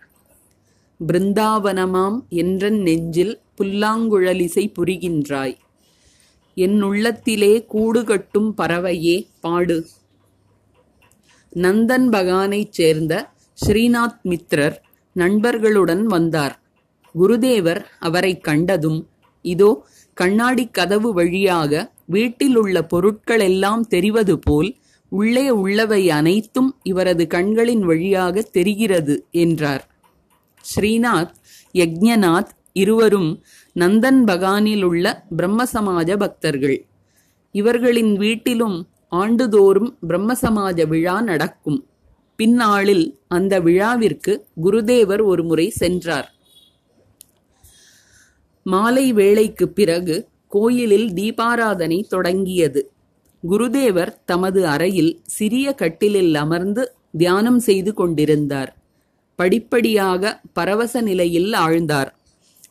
பிருந்தாவனமாம் 1.08 2.28
என்றன் 2.30 2.82
நெஞ்சில் 2.82 3.40
புல்லாங்குழலிசை 3.58 4.74
புரிகின்றாய். 4.80 5.58
என் 6.56 6.82
உள்ளத்திலே 6.82 7.66
கூடு 7.66 8.04
கட்டும் 8.04 8.56
பறவையே 8.58 9.28
பாடு. 9.42 9.88
நந்தன் 11.56 12.10
பகானைச் 12.10 12.70
சேர்ந்த 12.70 13.30
ஸ்ரீநாத் 13.66 14.22
மித்ரர் 14.24 14.76
நண்பர்களுடன் 15.14 16.06
வந்தார். 16.06 16.62
குருதேவர் 17.20 17.86
அவரைக் 18.00 18.44
கண்டதும் 18.44 19.08
இதோ 19.42 19.86
கண்ணாடி 20.14 20.68
கதவு 20.68 21.14
வழியாக 21.14 21.92
வீட்டில் 22.06 22.56
உள்ள 22.56 22.88
பொருட்களெல்லாம் 22.94 23.82
தெரிவது 23.82 24.40
போல் 24.40 24.76
உள்ளே 25.10 25.50
உள்ளவை 25.50 26.10
அனைத்தும் 26.10 26.80
இவரது 26.84 27.28
கண்களின் 27.28 27.82
வழியாக 27.82 28.42
தெரிகிறது 28.42 29.26
என்றார். 29.32 29.90
ஸ்ரீநாத் 30.76 31.30
யக்ஞநாத் 31.74 32.48
இருவரும் 32.74 33.44
நந்தன் 33.76 34.24
பகானில் 34.26 34.84
உள்ள 34.84 35.26
பிரம்மசமாஜ 35.38 36.18
பக்தர்கள். 36.18 36.86
இவர்களின் 37.52 38.18
வீட்டிலும் 38.18 38.88
ஆண்டுதோறும் 39.10 39.98
பிரம்மசமாஜ 40.08 40.88
விழா 40.88 41.22
நடக்கும். 41.22 41.88
பின்னாளில் 42.36 43.20
அந்த 43.28 43.60
விழாவிற்கு 43.60 44.48
குருதேவர் 44.64 45.24
ஒருமுறை 45.24 45.70
சென்றார். 45.70 46.33
மாலை 48.64 49.14
வேளைக்குப் 49.14 49.76
பிறகு 49.76 50.28
கோயிலில் 50.48 51.14
தீபாராதனை 51.14 52.04
தொடங்கியது. 52.04 52.92
குருதேவர் 53.50 54.14
தமது 54.26 54.68
அறையில் 54.68 55.20
சிறிய 55.24 55.74
கட்டிலில் 55.74 56.36
அமர்ந்து 56.36 56.94
தியானம் 57.18 57.60
செய்து 57.60 57.94
கொண்டிருந்தார். 57.94 58.78
படிப்படியாக 59.36 60.42
பரவச 60.54 61.02
நிலையில் 61.02 61.52
ஆழ்ந்தார். 61.52 62.12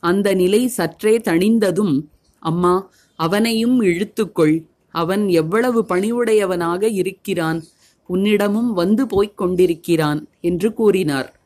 அந்த 0.01 0.35
நிலை 0.35 0.69
சற்றே 0.69 1.19
தணிந்ததும் 1.19 2.03
அம்மா 2.39 2.91
அவனையும் 3.17 3.83
இழுத்துக்கொள். 3.83 4.67
அவன் 4.91 5.29
எவ்வளவு 5.29 5.85
பணிவுடையவனாக 5.89 6.83
இருக்கிறான். 6.83 7.65
உன்னிடமும் 8.07 8.73
வந்து 8.73 9.07
போய்க் 9.07 9.37
கொண்டிருக்கிறான் 9.37 10.29
என்று 10.41 10.73
கூறினார். 10.73 11.41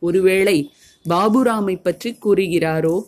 ஒருவேளை 0.00 0.70
பாபுராமை 1.08 1.82
பற்றி 1.82 2.18
கூறுகிறாரோ? 2.24 3.02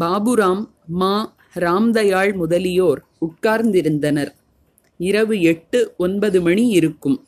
பாபுராம் 0.00 0.68
மா 0.86 1.34
ராம்தயாள் 1.54 2.34
முதலியோர் 2.34 3.04
உட்கார்ந்திருந்தனர். 3.20 4.32
இரவு 4.98 5.40
எட்டு 5.40 5.94
ஒன்பது 5.98 6.42
மணி 6.42 6.68
இருக்கும். 6.68 7.26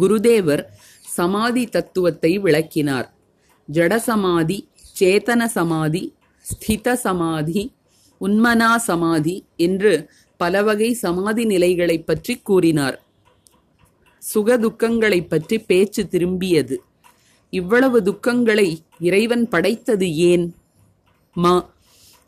குருதேவர் 0.00 0.64
சமாதி 1.00 1.66
தத்துவத்தை 1.66 2.38
விளக்கினார். 2.38 3.14
ஜடசமாதி 3.72 4.66
சேதன 5.00 5.44
சமாதி 5.44 6.14
ஸ்தித 6.40 6.92
சமாதி 6.92 7.74
உன்மனா 8.20 8.76
சமாதி 8.76 9.44
என்று 9.56 10.10
பலவகை 10.36 10.92
சமாதி 10.92 11.44
நிலைகளைப் 11.44 12.06
பற்றி 12.06 12.38
கூறினார். 12.38 13.02
சுக 14.18 14.58
துக்கங்களைப் 14.58 15.28
பற்றி 15.28 15.58
பேச்சு 15.58 16.08
திரும்பியது. 16.10 16.76
இவ்வளவு 17.50 18.00
துக்கங்களை 18.00 18.78
இறைவன் 18.98 19.48
படைத்தது 19.48 20.14
ஏன்? 20.14 20.54
மா 21.34 21.74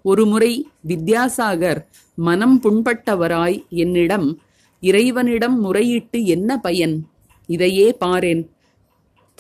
ஒருமுறை 0.02 0.68
வித்யாசாகர் 0.88 1.84
மனம் 2.14 2.60
புண்பட்டவராய் 2.62 3.68
என்னிடம் 3.68 4.40
இறைவனிடம் 4.80 5.64
முறையிட்டு 5.64 6.24
என்ன 6.24 6.58
பயன்? 6.58 7.08
இதையே 7.46 7.96
பாரேன். 8.00 8.48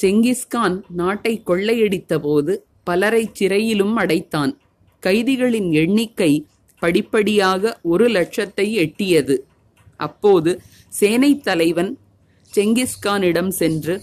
செங்கிஸ்கான் 0.02 0.82
நாட்டை 0.88 1.42
கொள்ளையடித்த 1.46 2.18
போது 2.18 2.66
பலரைச் 2.84 3.42
சிறையிலும் 3.42 3.92
அடைத்தான். 3.92 4.60
கைதிகளின் 5.06 5.70
எண்ணிக்கை 5.70 6.46
படிப்படியாக 6.78 7.80
ஒரு 7.82 8.08
லட்சத்தை 8.08 8.72
எட்டியது. 8.72 9.38
அப்போது 9.96 10.60
சேனைத் 11.00 11.42
தலைவன் 11.42 11.98
செங்கிஸ்கானிடம் 12.54 13.48
சென்று 13.48 14.02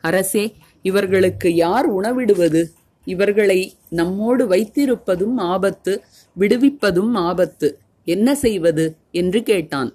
அரசே 0.00 0.54
இவர்களுக்கு 0.82 1.54
யார் 1.54 2.00
உணவிடுவது? 2.00 2.75
இவர்களை 3.12 3.60
நம்மோடு 3.90 4.44
வைத்திருப்பதும் 4.48 5.36
ஆபத்து 5.36 5.92
விடுவிப்பதும் 6.38 7.14
ஆபத்து. 7.28 7.68
என்ன 8.06 8.28
செய்வது? 8.34 8.84
என்று 9.10 9.40
கேட்டான். 9.42 9.90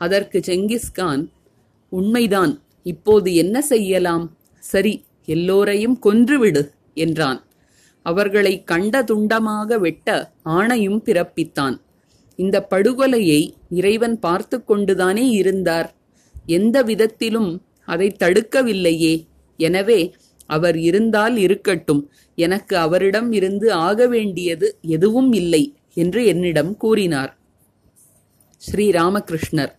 அதற்கு 0.00 0.38
செங்கிஸ்கான் 0.46 1.22
உண்மைதான். 1.92 2.52
இப்போது 2.82 3.28
என்ன 3.34 3.56
செய்யலாம்? 3.62 4.24
சரி 4.62 4.94
எல்லோரையும் 5.24 5.96
கொன்றுவிடு 6.06 6.62
என்றான். 6.94 7.40
அவர்களை 8.06 8.52
கண்ட 8.64 9.02
துண்டமாக 9.02 9.78
வெட்ட 9.78 10.08
ஆணையும் 10.44 11.00
பிறப்பித்தான். 11.08 11.76
இந்த 12.38 12.56
படுகொலையை 12.70 13.40
இறைவன் 13.70 14.16
பார்த்து 14.18 14.56
கொண்டுதானே 14.64 15.24
இருந்தார்? 15.40 15.88
எந்த 16.46 16.76
விதத்திலும் 16.82 17.50
அதை 17.84 18.08
தடுக்கவில்லையே. 18.18 19.14
எனவே 19.58 20.00
அவர் 20.46 20.78
இருந்தால் 20.78 21.36
இருக்கட்டும். 21.36 22.10
எனக்கு 22.34 22.76
அவரிடம் 22.76 23.32
இருந்து 23.32 23.72
ஆக 23.72 24.06
வேண்டியது 24.06 24.78
எதுவும் 24.82 25.32
இல்லை 25.32 25.74
என்று 25.94 26.26
என்னிடம் 26.26 26.76
கூறினார். 26.76 27.38
ஸ்ரீ 28.56 28.90
ராமகிருஷ்ணர் 28.90 29.72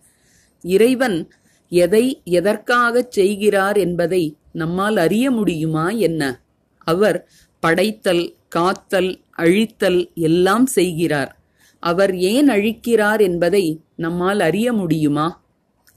இறைவன் 0.62 1.30
எதை 1.68 2.22
எதற்காகச் 2.24 3.10
செய்கிறார் 3.10 3.76
என்பதை 3.76 4.36
நம்மால் 4.52 4.96
அறிய 4.96 5.30
முடியுமா 5.30 5.90
என்ன? 5.90 6.42
அவர் 6.78 7.30
படைத்தல் 7.60 8.36
காத்தல் 8.48 9.20
அழித்தல் 9.36 10.10
எல்லாம் 10.14 10.66
செய்கிறார். 10.66 11.40
அவர் 11.80 12.16
ஏன் 12.16 12.48
அழிக்கிறார் 12.48 13.20
என்பதை 13.20 13.80
நம்மால் 13.96 14.40
அறிய 14.40 14.72
முடியுமா? 14.72 15.42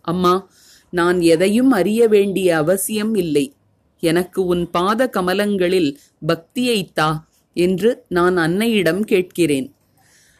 அம்மா 0.01 0.49
நான் 0.89 1.21
எதையும் 1.21 1.71
அறிய 1.71 2.07
வேண்டிய 2.07 2.57
அவசியம் 2.57 3.15
இல்லை. 3.15 3.53
எனக்கு 4.01 4.45
உன் 4.45 4.69
பாத 4.69 5.09
கமலங்களில் 5.13 5.95
பக்தியைத் 6.27 6.91
தா 6.93 7.27
என்று 7.53 8.05
நான் 8.07 8.37
அன்னையிடம் 8.37 8.99
கேட்கிறேன். 8.99 9.73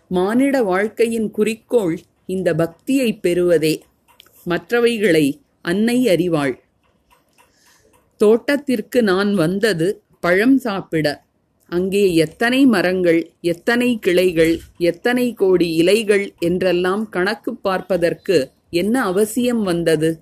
மானிட 0.08 0.64
வாழ்க்கையின் 0.64 1.32
குறிக்கோள் 1.32 2.00
இந்த 2.26 2.54
பக்தியைப் 2.54 3.20
பெறுவதே. 3.22 3.84
மற்றவைகளை 4.46 5.40
அன்னை 5.62 6.08
அறிவாள். 6.08 6.60
தோட்டத்திற்கு 8.18 9.04
நான் 9.04 9.34
வந்தது 9.34 10.02
பழம் 10.20 10.58
சாப்பிட. 10.58 11.24
அங்கே 11.68 12.16
எத்தனை 12.16 12.66
மரங்கள் 12.66 13.32
எத்தனை 13.42 14.00
கிளைகள் 14.00 14.60
எத்தனை 14.78 15.34
கோடி 15.34 15.74
இலைகள் 15.74 16.34
என்றெல்லாம் 16.40 17.10
கணக்கு 17.10 17.56
பார்ப்பதற்கு 17.56 18.52
என்ன 18.70 19.04
அவசியம் 19.04 19.64
வந்தது? 19.64 20.22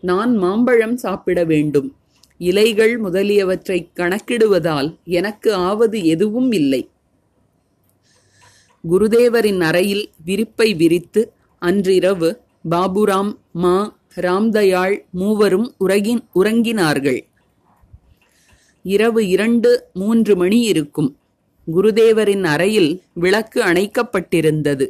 நான் 0.00 0.36
மாம்பழம் 0.36 0.96
சாப்பிட 0.96 1.44
வேண்டும். 1.44 1.97
இலைகள் 2.38 2.98
முதலியவற்றை 2.98 3.88
கணக்கிடுவதால் 3.96 4.96
எனக்கு 5.04 5.54
ஆவது 5.54 6.04
எதுவும் 6.04 6.52
இல்லை. 6.52 6.88
குருதேவரின் 8.90 9.60
அறையில் 9.60 10.10
விரிப்பை 10.24 10.74
விரித்து 10.74 11.32
அன்றிரவு 11.58 12.40
பாபுராம் 12.70 13.36
மா 13.52 13.96
ராம்தயாள் 14.16 14.98
மூவரும் 15.10 15.74
உறகின் 15.78 16.28
உறங்கினார்கள். 16.34 17.20
இரவு 18.82 19.28
இரண்டு 19.28 19.84
மூன்று 19.92 20.36
மணி 20.36 20.60
இருக்கும். 20.60 21.16
குருதேவரின் 21.74 22.44
அறையில் 22.44 23.02
விளக்கு 23.14 23.62
அணைக்கப்பட்டிருந்தது. 23.62 24.88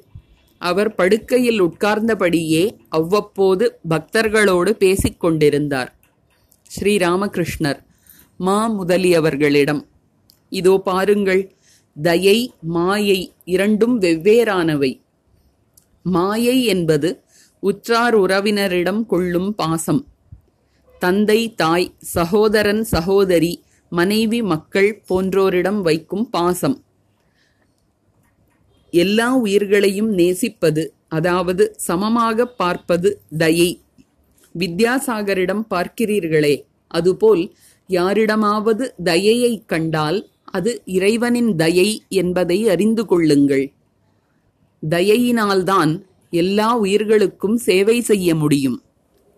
அவர் 0.58 0.94
படுக்கையில் 0.94 1.62
உட்கார்ந்தபடியே 1.62 2.70
அவ்வப்போது 2.88 3.78
பக்தர்களோடு 3.90 4.70
பேசிக் 4.70 5.20
கொண்டிருந்தார் 5.20 5.97
ஸ்ரீராமகிருஷ்ணர் 6.70 7.81
மா 8.40 8.59
முதலியவர்களிடம் 8.68 9.83
இதோ 10.52 10.74
பாருங்கள் 10.85 11.42
தயை 11.96 12.38
மாயை 12.76 13.20
இரண்டும் 13.44 13.96
வெவ்வேறானவை. 14.00 14.90
மாயை 16.02 16.64
என்பது 16.64 17.09
உற்றார் 17.62 18.14
உறவினரிடம் 18.14 19.00
கொள்ளும் 19.07 19.50
பாசம். 19.54 20.02
தந்தை 21.00 21.40
தாய் 21.54 21.88
சகோதரன் 22.14 22.85
சகோதரி 22.85 23.52
மனைவி 23.92 24.40
மக்கள் 24.42 24.90
போன்றோரிடம் 25.09 25.81
வைக்கும் 25.81 26.26
பாசம். 26.31 26.76
எல்லா 28.92 29.28
உயிர்களையும் 29.35 30.11
நேசிப்பது 30.11 30.83
அதாவது 31.09 31.64
சமமாக 31.76 32.46
பார்ப்பது 32.61 33.11
தயை. 33.38 33.70
வித்யாசாகரிடம் 34.58 35.64
பார்க்கிறீர்களே. 35.70 36.64
அதுபோல் 36.87 37.54
யாரிடமாவது 37.87 38.94
தயையை 39.04 39.62
கண்டால் 39.66 40.28
அது 40.44 40.82
இறைவனின் 40.84 41.56
தயை 41.56 42.02
என்பதை 42.08 42.68
அறிந்து 42.68 43.06
கொள்ளுங்கள். 43.06 43.72
தயையினால்தான் 44.90 46.02
எல்லா 46.30 46.76
உயிர்களுக்கும் 46.76 47.56
சேவை 47.56 48.00
செய்ய 48.00 48.34
முடியும். 48.34 48.82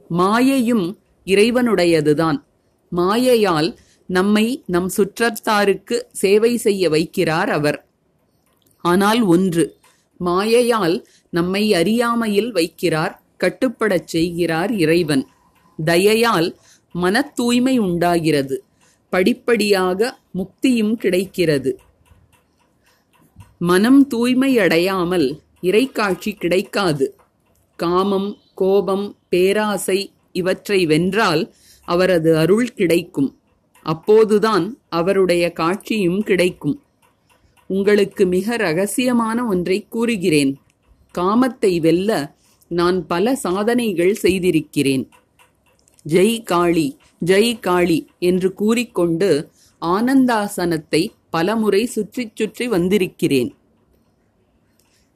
மாயையும் 0.08 0.98
இறைவனுடையதுதான். 1.26 2.42
மாயையால் 2.88 3.78
நம்மை 4.06 4.62
நம் 4.66 4.88
சுற்றத்தாருக்கு 4.88 6.06
சேவை 6.12 6.56
செய்ய 6.56 6.90
வைக்கிறார் 6.90 7.50
அவர். 7.50 7.88
ஆனால் 8.80 9.20
ஒன்று 9.20 9.78
மாயையால் 10.18 11.06
நம்மை 11.30 11.74
அறியாமையில் 11.74 12.54
வைக்கிறார் 12.54 13.19
கட்டுப்படச் 13.40 14.06
செய்கிறார் 14.06 14.72
இறைவன். 14.72 15.26
தயையால் 15.84 16.58
மன 16.92 17.22
தூய்மை 17.22 17.78
உண்டாகிறது. 17.78 18.64
படிப்படியாக 19.10 20.18
முக்தியும் 20.34 20.94
கிடைக்கிறது. 20.94 21.78
மனம் 23.58 24.06
தூய்மை 24.06 24.58
அடையாமல் 24.58 25.40
இறைக்காட்சி 25.62 26.34
கிடைக்காது. 26.34 27.16
காமம் 27.76 28.36
கோபம் 28.54 29.16
பேராசை 29.28 30.12
இவற்றை 30.32 30.86
வென்றால் 30.86 31.54
அவரது 31.84 32.36
அருள் 32.36 32.74
கிடைக்கும். 32.74 33.38
அப்போதுதான் 33.82 34.78
அவருடைய 34.88 35.52
காட்சியும் 35.52 36.22
கிடைக்கும். 36.22 36.82
உங்களுக்கு 37.66 38.26
மிக 38.26 38.56
ரகசியமான 38.56 39.46
ஒன்றை 39.48 39.86
கூறுகிறேன். 39.88 40.58
காமத்தை 41.18 41.80
வெல்ல 41.80 42.38
நான் 42.70 43.06
பல 43.06 43.34
சாதனைகள் 43.34 44.14
செய்திருக்கிறேன். 44.14 45.04
ஜெய் 46.06 46.42
காளி 46.42 46.96
ஜெய் 47.26 47.60
காளி 47.60 48.08
என்று 48.18 48.54
கூறிக்கொண்டு 48.54 49.50
ஆனந்தாசனத்தை 49.82 51.02
பலமுறை 51.30 51.86
சுற்றி 51.86 52.30
சுற்றி 52.34 52.68
வந்திருக்கிறேன். 52.68 53.54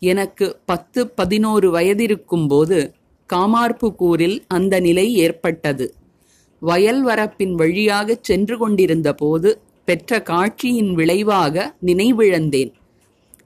எனக்கு 0.02 0.46
பத்து 0.66 1.08
பதினோரு 1.08 1.68
வயதிருக்கும்போது 1.74 2.78
காமார்புக்கூரில் 3.30 4.38
அந்த 4.48 4.80
நிலை 4.80 5.14
ஏற்பட்டது. 5.14 5.94
வயல் 6.60 7.06
வரப்பின் 7.06 7.54
வழியாகச் 7.54 8.24
சென்று 8.24 8.58
கொண்டிருந்த 8.58 9.12
போது 9.12 9.60
பெற்ற 9.84 10.22
காட்சியின் 10.22 10.92
விளைவாக 10.92 11.74
நினைவிழந்தேன். 11.86 12.72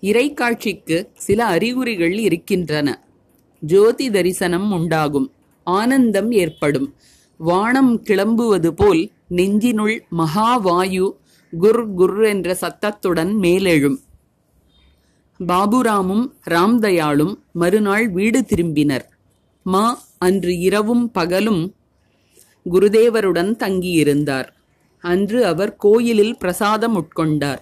இறைக்காட்சிக்கு 0.03 1.07
சில 1.15 1.45
அறிகுறிகள் 1.45 2.17
இருக்கின்றன. 2.19 2.89
ஜோதி 3.61 4.11
தரிசனம் 4.11 4.73
உண்டாகும். 4.73 5.33
ஆனந்தம் 5.65 6.31
ஏற்படும். 6.31 6.95
வானம் 7.37 8.03
கிளம்புவது 8.03 8.69
போல் 8.69 9.11
நெஞ்சினுள் 9.31 10.01
மகாவாயு 10.19 11.17
குர் 11.61 11.87
குர் 11.97 12.27
என்ற 12.27 12.55
சத்தத்துடன் 12.55 13.35
மேலெழும். 13.35 13.97
பாபுராமும் 15.47 16.33
ராம்தயாளும் 16.49 17.35
மறுநாள் 17.53 18.11
வீடு 18.11 18.41
திரும்பினர். 18.41 19.05
மா 19.63 20.03
அன்று 20.19 20.59
இரவும் 20.59 21.11
பகலும் 21.11 21.75
குருதேவருடன் 22.71 23.57
தங்கியிருந்தார். 23.57 24.49
அன்று 25.01 25.47
அவர் 25.47 25.77
கோயிலில் 25.77 26.39
பிரசாதம் 26.39 26.97
உட்கொண்டார். 26.97 27.61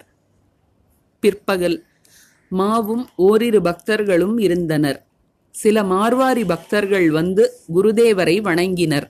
பிற்பகல் 1.19 1.83
மாவும் 2.51 3.05
ஓரிரு 3.15 3.61
பக்தர்களும் 3.61 4.39
இருந்தனர். 4.39 5.06
சில 5.61 5.83
மார்வாரி 5.91 6.43
பக்தர்கள் 6.51 7.07
வந்து 7.19 7.43
குருதேவரை 7.75 8.35
வணங்கினர். 8.47 9.07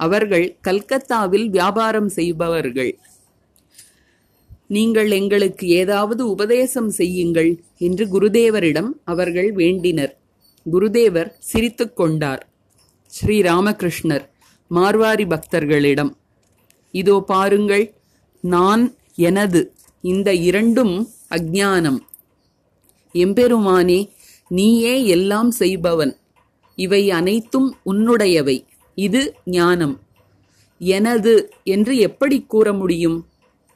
அவர்கள் 0.00 0.46
கல்கத்தாவில் 0.66 1.46
வியாபாரம் 1.56 2.10
செய்பவர்கள். 2.18 2.92
நீங்கள் 4.76 5.10
எங்களுக்கு 5.18 5.66
ஏதாவது 5.80 6.22
உபதேசம் 6.34 6.90
செய்யுங்கள் 6.98 7.50
என்று 7.86 8.04
குருதேவரிடம் 8.14 8.90
அவர்கள் 9.12 9.50
வேண்டினர். 9.60 10.12
குருதேவர் 10.66 11.30
சிரித்துக்கொண்டார் 11.50 12.42
ஸ்ரீ 13.12 13.36
ராமகிருஷ்ணர் 13.48 14.24
மார்வாரி 14.70 15.26
பக்தர்களிடம். 15.32 16.12
இதோ 16.94 17.16
பாருங்கள் 17.30 17.84
நான் 18.44 18.82
எனது 19.28 19.60
இந்த 20.04 20.28
இரண்டும் 20.48 20.94
அஜானம் 21.36 21.98
எம்பெருமானே 23.14 24.00
நீயே 24.48 25.06
எல்லாம் 25.06 25.50
செய்பவன். 25.50 26.16
இவை 26.76 27.10
அனைத்தும் 27.10 27.76
உன்னுடையவை. 27.86 28.64
இது 28.94 29.34
ஞானம். 29.44 30.00
எனது 30.78 31.50
என்று 31.64 31.96
எப்படி 31.96 32.42
கூற 32.42 32.72
முடியும்? 32.72 33.26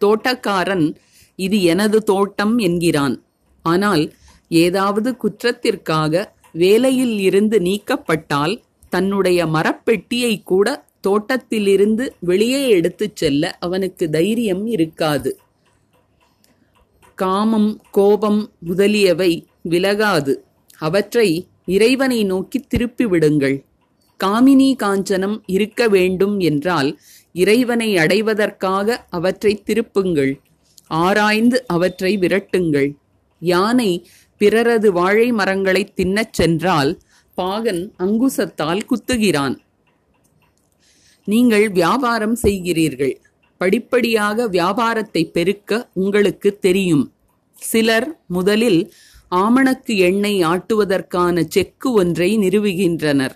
தோட்டக்காரன் 0.01 0.97
இது 1.37 1.63
எனது 1.63 2.03
தோட்டம் 2.03 2.59
என்கிறான். 2.59 3.23
ஆனால் 3.63 4.15
ஏதாவது 4.49 5.17
குற்றத்திற்காக 5.17 6.33
வேலையில் 6.53 7.19
இருந்து 7.19 7.59
நீக்கப்பட்டால் 7.59 8.61
தன்னுடைய 8.89 9.47
மரப்பெட்டியை 9.47 10.43
கூட 10.43 10.85
தோட்டத்திலிருந்து 11.01 12.15
வெளியே 12.19 12.69
எடுத்துச் 12.69 13.17
செல்ல 13.17 13.57
அவனுக்கு 13.61 14.11
தைரியம் 14.11 14.67
இருக்காது. 14.67 15.39
காமம் 17.15 17.81
கோபம் 17.91 18.51
முதலியவை 18.59 19.47
விலகாது. 19.63 20.45
அவற்றை 20.87 21.29
இறைவனை 21.67 22.21
நோக்கி 22.25 22.59
திருப்பி 22.63 23.05
விடுங்கள் 23.07 23.57
காமினி 24.21 24.69
காஞ்சனம் 24.83 25.37
இருக்க 25.47 25.83
வேண்டும் 25.89 26.35
என்றால் 26.41 26.91
இறைவனை 27.35 27.89
அடைவதற்காக 27.97 28.97
அவற்றை 29.11 29.53
திருப்புங்கள். 29.67 30.33
ஆராய்ந்து 31.03 31.59
அவற்றை 31.67 32.13
விரட்டுங்கள். 32.19 32.91
யானை 33.43 33.91
பிறரது 34.41 34.89
வாழை 34.93 35.29
மரங்களை 35.33 35.83
தின்னச் 35.97 36.37
சென்றால் 36.39 36.91
பாகன் 37.39 37.83
அங்குசத்தால் 37.99 38.83
குத்துகிறான். 38.91 39.57
நீங்கள் 41.29 41.67
வியாபாரம் 41.71 42.37
செய்கிறீர்கள். 42.43 43.15
படிப்படியாக 43.61 44.47
வியாபாரத்தை 44.49 45.23
பெருக்க 45.37 45.89
உங்களுக்கு 45.95 46.51
தெரியும். 46.67 47.05
சிலர் 47.63 48.09
முதலில் 48.29 48.81
ஆமணக்கு 49.35 49.97
எண்ணெய் 49.97 50.43
ஆட்டுவதற்கான 50.43 51.45
செக்கு 51.49 51.93
ஒன்றை 51.93 52.39
நிறுவுகின்றனர். 52.39 53.35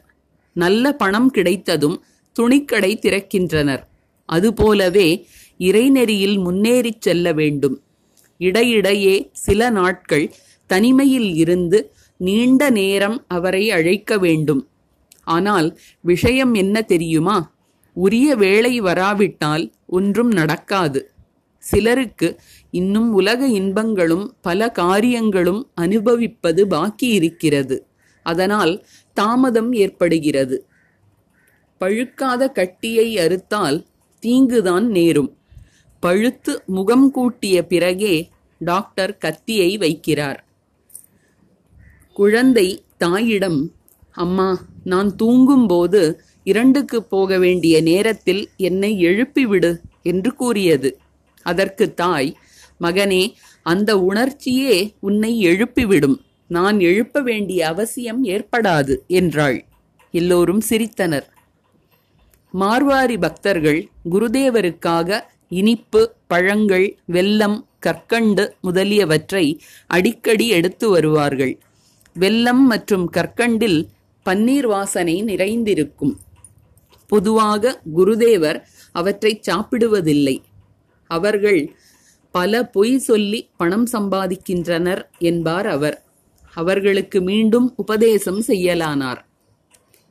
நல்ல 0.52 0.92
பணம் 0.92 1.30
கிடைத்ததும் 1.30 2.02
துணிக்கடை 2.36 2.92
திறக்கின்றனர். 2.98 3.82
அதுபோலவே 4.28 5.26
இறைநெறியில் 5.58 6.38
முன்னேறிச் 6.38 7.00
செல்ல 7.00 7.32
வேண்டும். 7.32 7.82
இடையிடையே 8.38 9.30
சில 9.32 9.70
நாட்கள் 9.70 10.34
தனிமையில் 10.66 11.34
இருந்து 11.34 11.78
நீண்ட 12.16 12.70
நேரம் 12.70 13.24
அவரை 13.28 13.70
அழைக்க 13.70 14.18
வேண்டும். 14.18 14.68
ஆனால் 15.24 15.78
விஷயம் 16.00 16.54
என்ன 16.54 16.82
தெரியுமா? 16.82 17.54
உரிய 17.92 18.34
வேளை 18.34 18.80
வராவிட்டால் 18.80 19.72
ஒன்றும் 19.86 20.30
நடக்காது. 20.30 21.10
சிலருக்கு 21.58 22.40
இன்னும் 22.76 23.10
உலக 23.12 23.40
இன்பங்களும் 23.48 24.24
பல 24.40 24.68
காரியங்களும் 24.70 25.60
அனுபவிப்பது 25.74 26.62
பாக்கி 26.66 27.08
இருக்கிறது 27.18 27.76
அதனால் 28.26 28.72
தாமதம் 29.16 29.70
ஏற்படுகிறது. 29.72 30.56
பழுக்காத 31.80 32.42
கட்டியை 32.52 33.08
அறுத்தால் 33.16 33.78
தீங்குதான் 34.22 34.86
நேரும். 34.96 35.30
பழுத்து 36.02 36.52
முகம் 36.66 37.08
கூட்டிய 37.10 37.56
பிறகே 37.66 38.14
டாக்டர் 38.60 39.18
கத்தியை 39.18 39.70
வைக்கிறார். 39.78 40.40
குழந்தை 42.14 42.68
தாயிடம் 42.98 43.60
அம்மா 44.14 44.48
நான் 44.84 45.10
தூங்கும்போது 45.16 46.02
இரண்டுக்கு 46.44 46.98
போக 47.04 47.38
வேண்டிய 47.38 47.76
நேரத்தில் 47.82 48.42
என்னை 48.56 48.90
எழுப்பிவிடு 49.04 49.70
என்று 50.02 50.30
கூறியது. 50.34 50.90
அதற்கு 51.46 51.86
தாய் 51.94 52.30
மகனே 52.80 53.32
அந்த 53.62 53.98
உணர்ச்சியே 53.98 54.94
உன்னை 55.00 55.46
எழுப்பிவிடும். 55.46 56.16
நான் 56.48 56.80
எழுப்ப 56.80 57.20
வேண்டிய 57.20 57.66
அவசியம் 57.66 58.24
ஏற்படாது 58.24 58.96
என்றாள். 59.06 59.64
எல்லோரும் 60.10 60.62
சிரித்தனர். 60.68 61.26
மார்வாரி 62.60 63.20
பக்தர்கள் 63.20 63.88
குருதேவருக்காக 64.10 65.20
இனிப்பு 65.48 66.14
பழங்கள் 66.26 66.98
வெல்லம் 67.12 67.64
கற்கண்டு 67.78 68.54
முதலியவற்றை 68.60 69.60
அடிக்கடி 69.86 70.48
எடுத்து 70.48 70.88
வருவார்கள். 70.88 71.58
வெல்லம் 72.18 72.62
மற்றும் 72.66 73.10
கற்கண்டில் 73.12 73.86
பன்னீர் 74.24 74.66
வாசனை 74.66 75.22
நிறைந்திருக்கும். 75.22 76.20
பொதுவாக 77.06 77.80
குருதேவர் 77.96 78.62
அவற்றை 78.92 79.40
சாப்பிடுவதில்லை. 79.46 80.38
அவர்கள் 81.06 81.76
பல 82.32 82.66
பொய் 82.66 82.98
சொல்லி 82.98 83.48
பணம் 83.56 83.86
சம்பாதிக்கின்றனர் 83.92 85.04
என்பார் 85.18 85.66
அவர். 85.66 86.04
அவர்களுக்கு 86.54 87.22
மீண்டும் 87.22 87.72
உபதேசம் 87.76 88.40
செய்யலானார். 88.40 89.24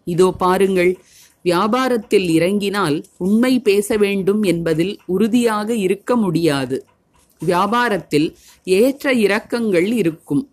இதோ 0.04 0.34
பாருங்கள் 0.38 0.97
வியாபாரத்தில் 1.43 2.30
இறங்கினால் 2.30 3.04
உண்மை 3.17 3.60
பேச 3.60 3.97
வேண்டும் 3.97 4.43
என்பதில் 4.43 4.99
உறுதியாக 5.06 5.75
இருக்க 5.75 6.15
முடியாது. 6.15 6.86
வியாபாரத்தில் 7.45 8.34
ஏற்ற 8.63 9.13
இரக்கங்கள் 9.13 9.93
இருக்கும். 9.93 10.49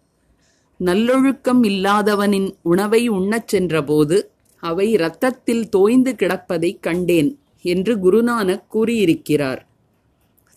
நல்லொழுக்கம் 0.76 1.62
இல்லாதவனின் 1.62 2.54
உணவை 2.62 3.10
உண்ணச் 3.10 3.48
சென்றபோது 3.48 4.30
அவை 4.56 4.90
இரத்தத்தில் 4.90 5.68
தோய்ந்து 5.68 6.14
கிடப்பதைக் 6.14 6.82
கண்டேன் 6.82 7.38
என்று 7.62 7.98
குருநானக் 7.98 8.66
கூறியிருக்கிறார். 8.68 9.71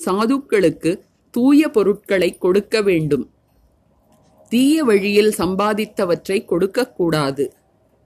சாதுக்களுக்கு 0.06 1.00
தூய 1.32 1.70
பொருட்களை 1.70 2.38
கொடுக்க 2.38 2.82
வேண்டும். 2.82 3.30
தீய 4.50 4.84
வழியில் 4.84 5.34
சம்பாதித்தவற்றை 5.38 6.46
கொடுக்கக்கூடாது 6.46 7.54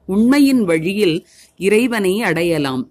உண்மையின் 0.05 0.63
வழியில் 0.63 1.27
இறைவனை 1.57 2.21
அடையலாம். 2.21 2.83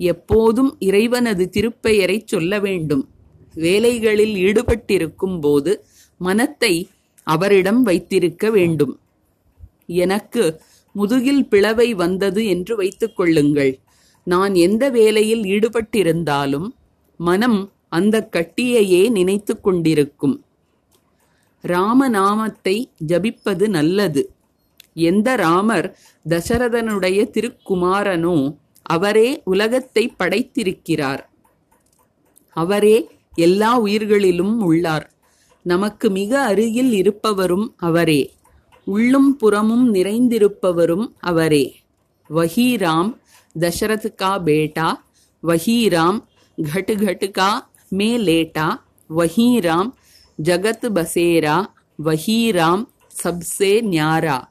எப்போதும் 0.00 0.76
இறைவனது 0.78 1.50
திருப்பெயரைச் 1.52 2.26
சொல்ல 2.26 2.60
வேண்டும். 2.60 3.08
வேலைகளில் 3.54 4.34
ஈடுபட்டிருக்கும் 4.34 5.40
போது 5.40 5.84
மனத்தை 6.18 6.88
அவரிடம் 7.22 7.82
வைத்திருக்க 7.82 8.50
வேண்டும். 8.50 9.00
எனக்கு 9.86 10.60
முதுகில் 10.92 11.48
பிளவை 11.48 11.94
வந்தது 11.94 12.46
என்று 12.46 12.76
வைத்துக் 12.76 13.16
கொள்ளுங்கள். 13.16 13.78
நான் 14.26 14.54
எந்த 14.54 14.90
வேலையில் 14.90 15.42
ஈடுபட்டிருந்தாலும் 15.42 16.68
மனம் 17.20 17.72
அந்த 17.89 18.15
கட்டியையே 18.33 19.03
நினைத்து 19.11 19.53
கொண்டிருக்கும் 19.59 20.35
ராமநாமத்தை 21.63 22.75
ஜபிப்பது 23.07 23.67
நல்லது 23.69 24.23
எந்த 25.01 25.29
ராமர் 25.35 25.87
தசரதனுடைய 26.25 27.19
திருக்குமாரனோ 27.31 28.35
அவரே 28.85 29.29
உலகத்தை 29.43 30.03
படைத்திருக்கிறார் 30.19 31.23
அவரே 32.57 32.97
எல்லா 33.37 33.71
உயிர்களிலும் 33.79 34.55
உள்ளார் 34.61 35.05
நமக்கு 35.65 36.07
மிக 36.09 36.31
அருகில் 36.43 36.93
இருப்பவரும் 36.93 37.67
அவரே 37.79 38.21
உள்ளும் 38.87 39.31
புறமும் 39.37 39.85
நிறைந்திருப்பவரும் 39.93 41.07
அவரே 41.21 41.65
வஹீராம் 42.29 43.11
தசரத் 43.55 44.11
கா 44.15 44.31
பேட்டா 44.45 44.89
வஹீராம் 45.43 46.19
घट 46.57 46.91
घट 46.93 47.25
का 47.25 47.49
में 47.92 48.18
लेटा 48.18 48.78
वही 49.10 49.60
राम 49.60 49.92
जगत 50.40 50.86
बसेरा 50.86 51.66
वही 52.00 52.52
राम 52.52 52.86
सबसे 53.10 53.80
न्यारा। 53.80 54.46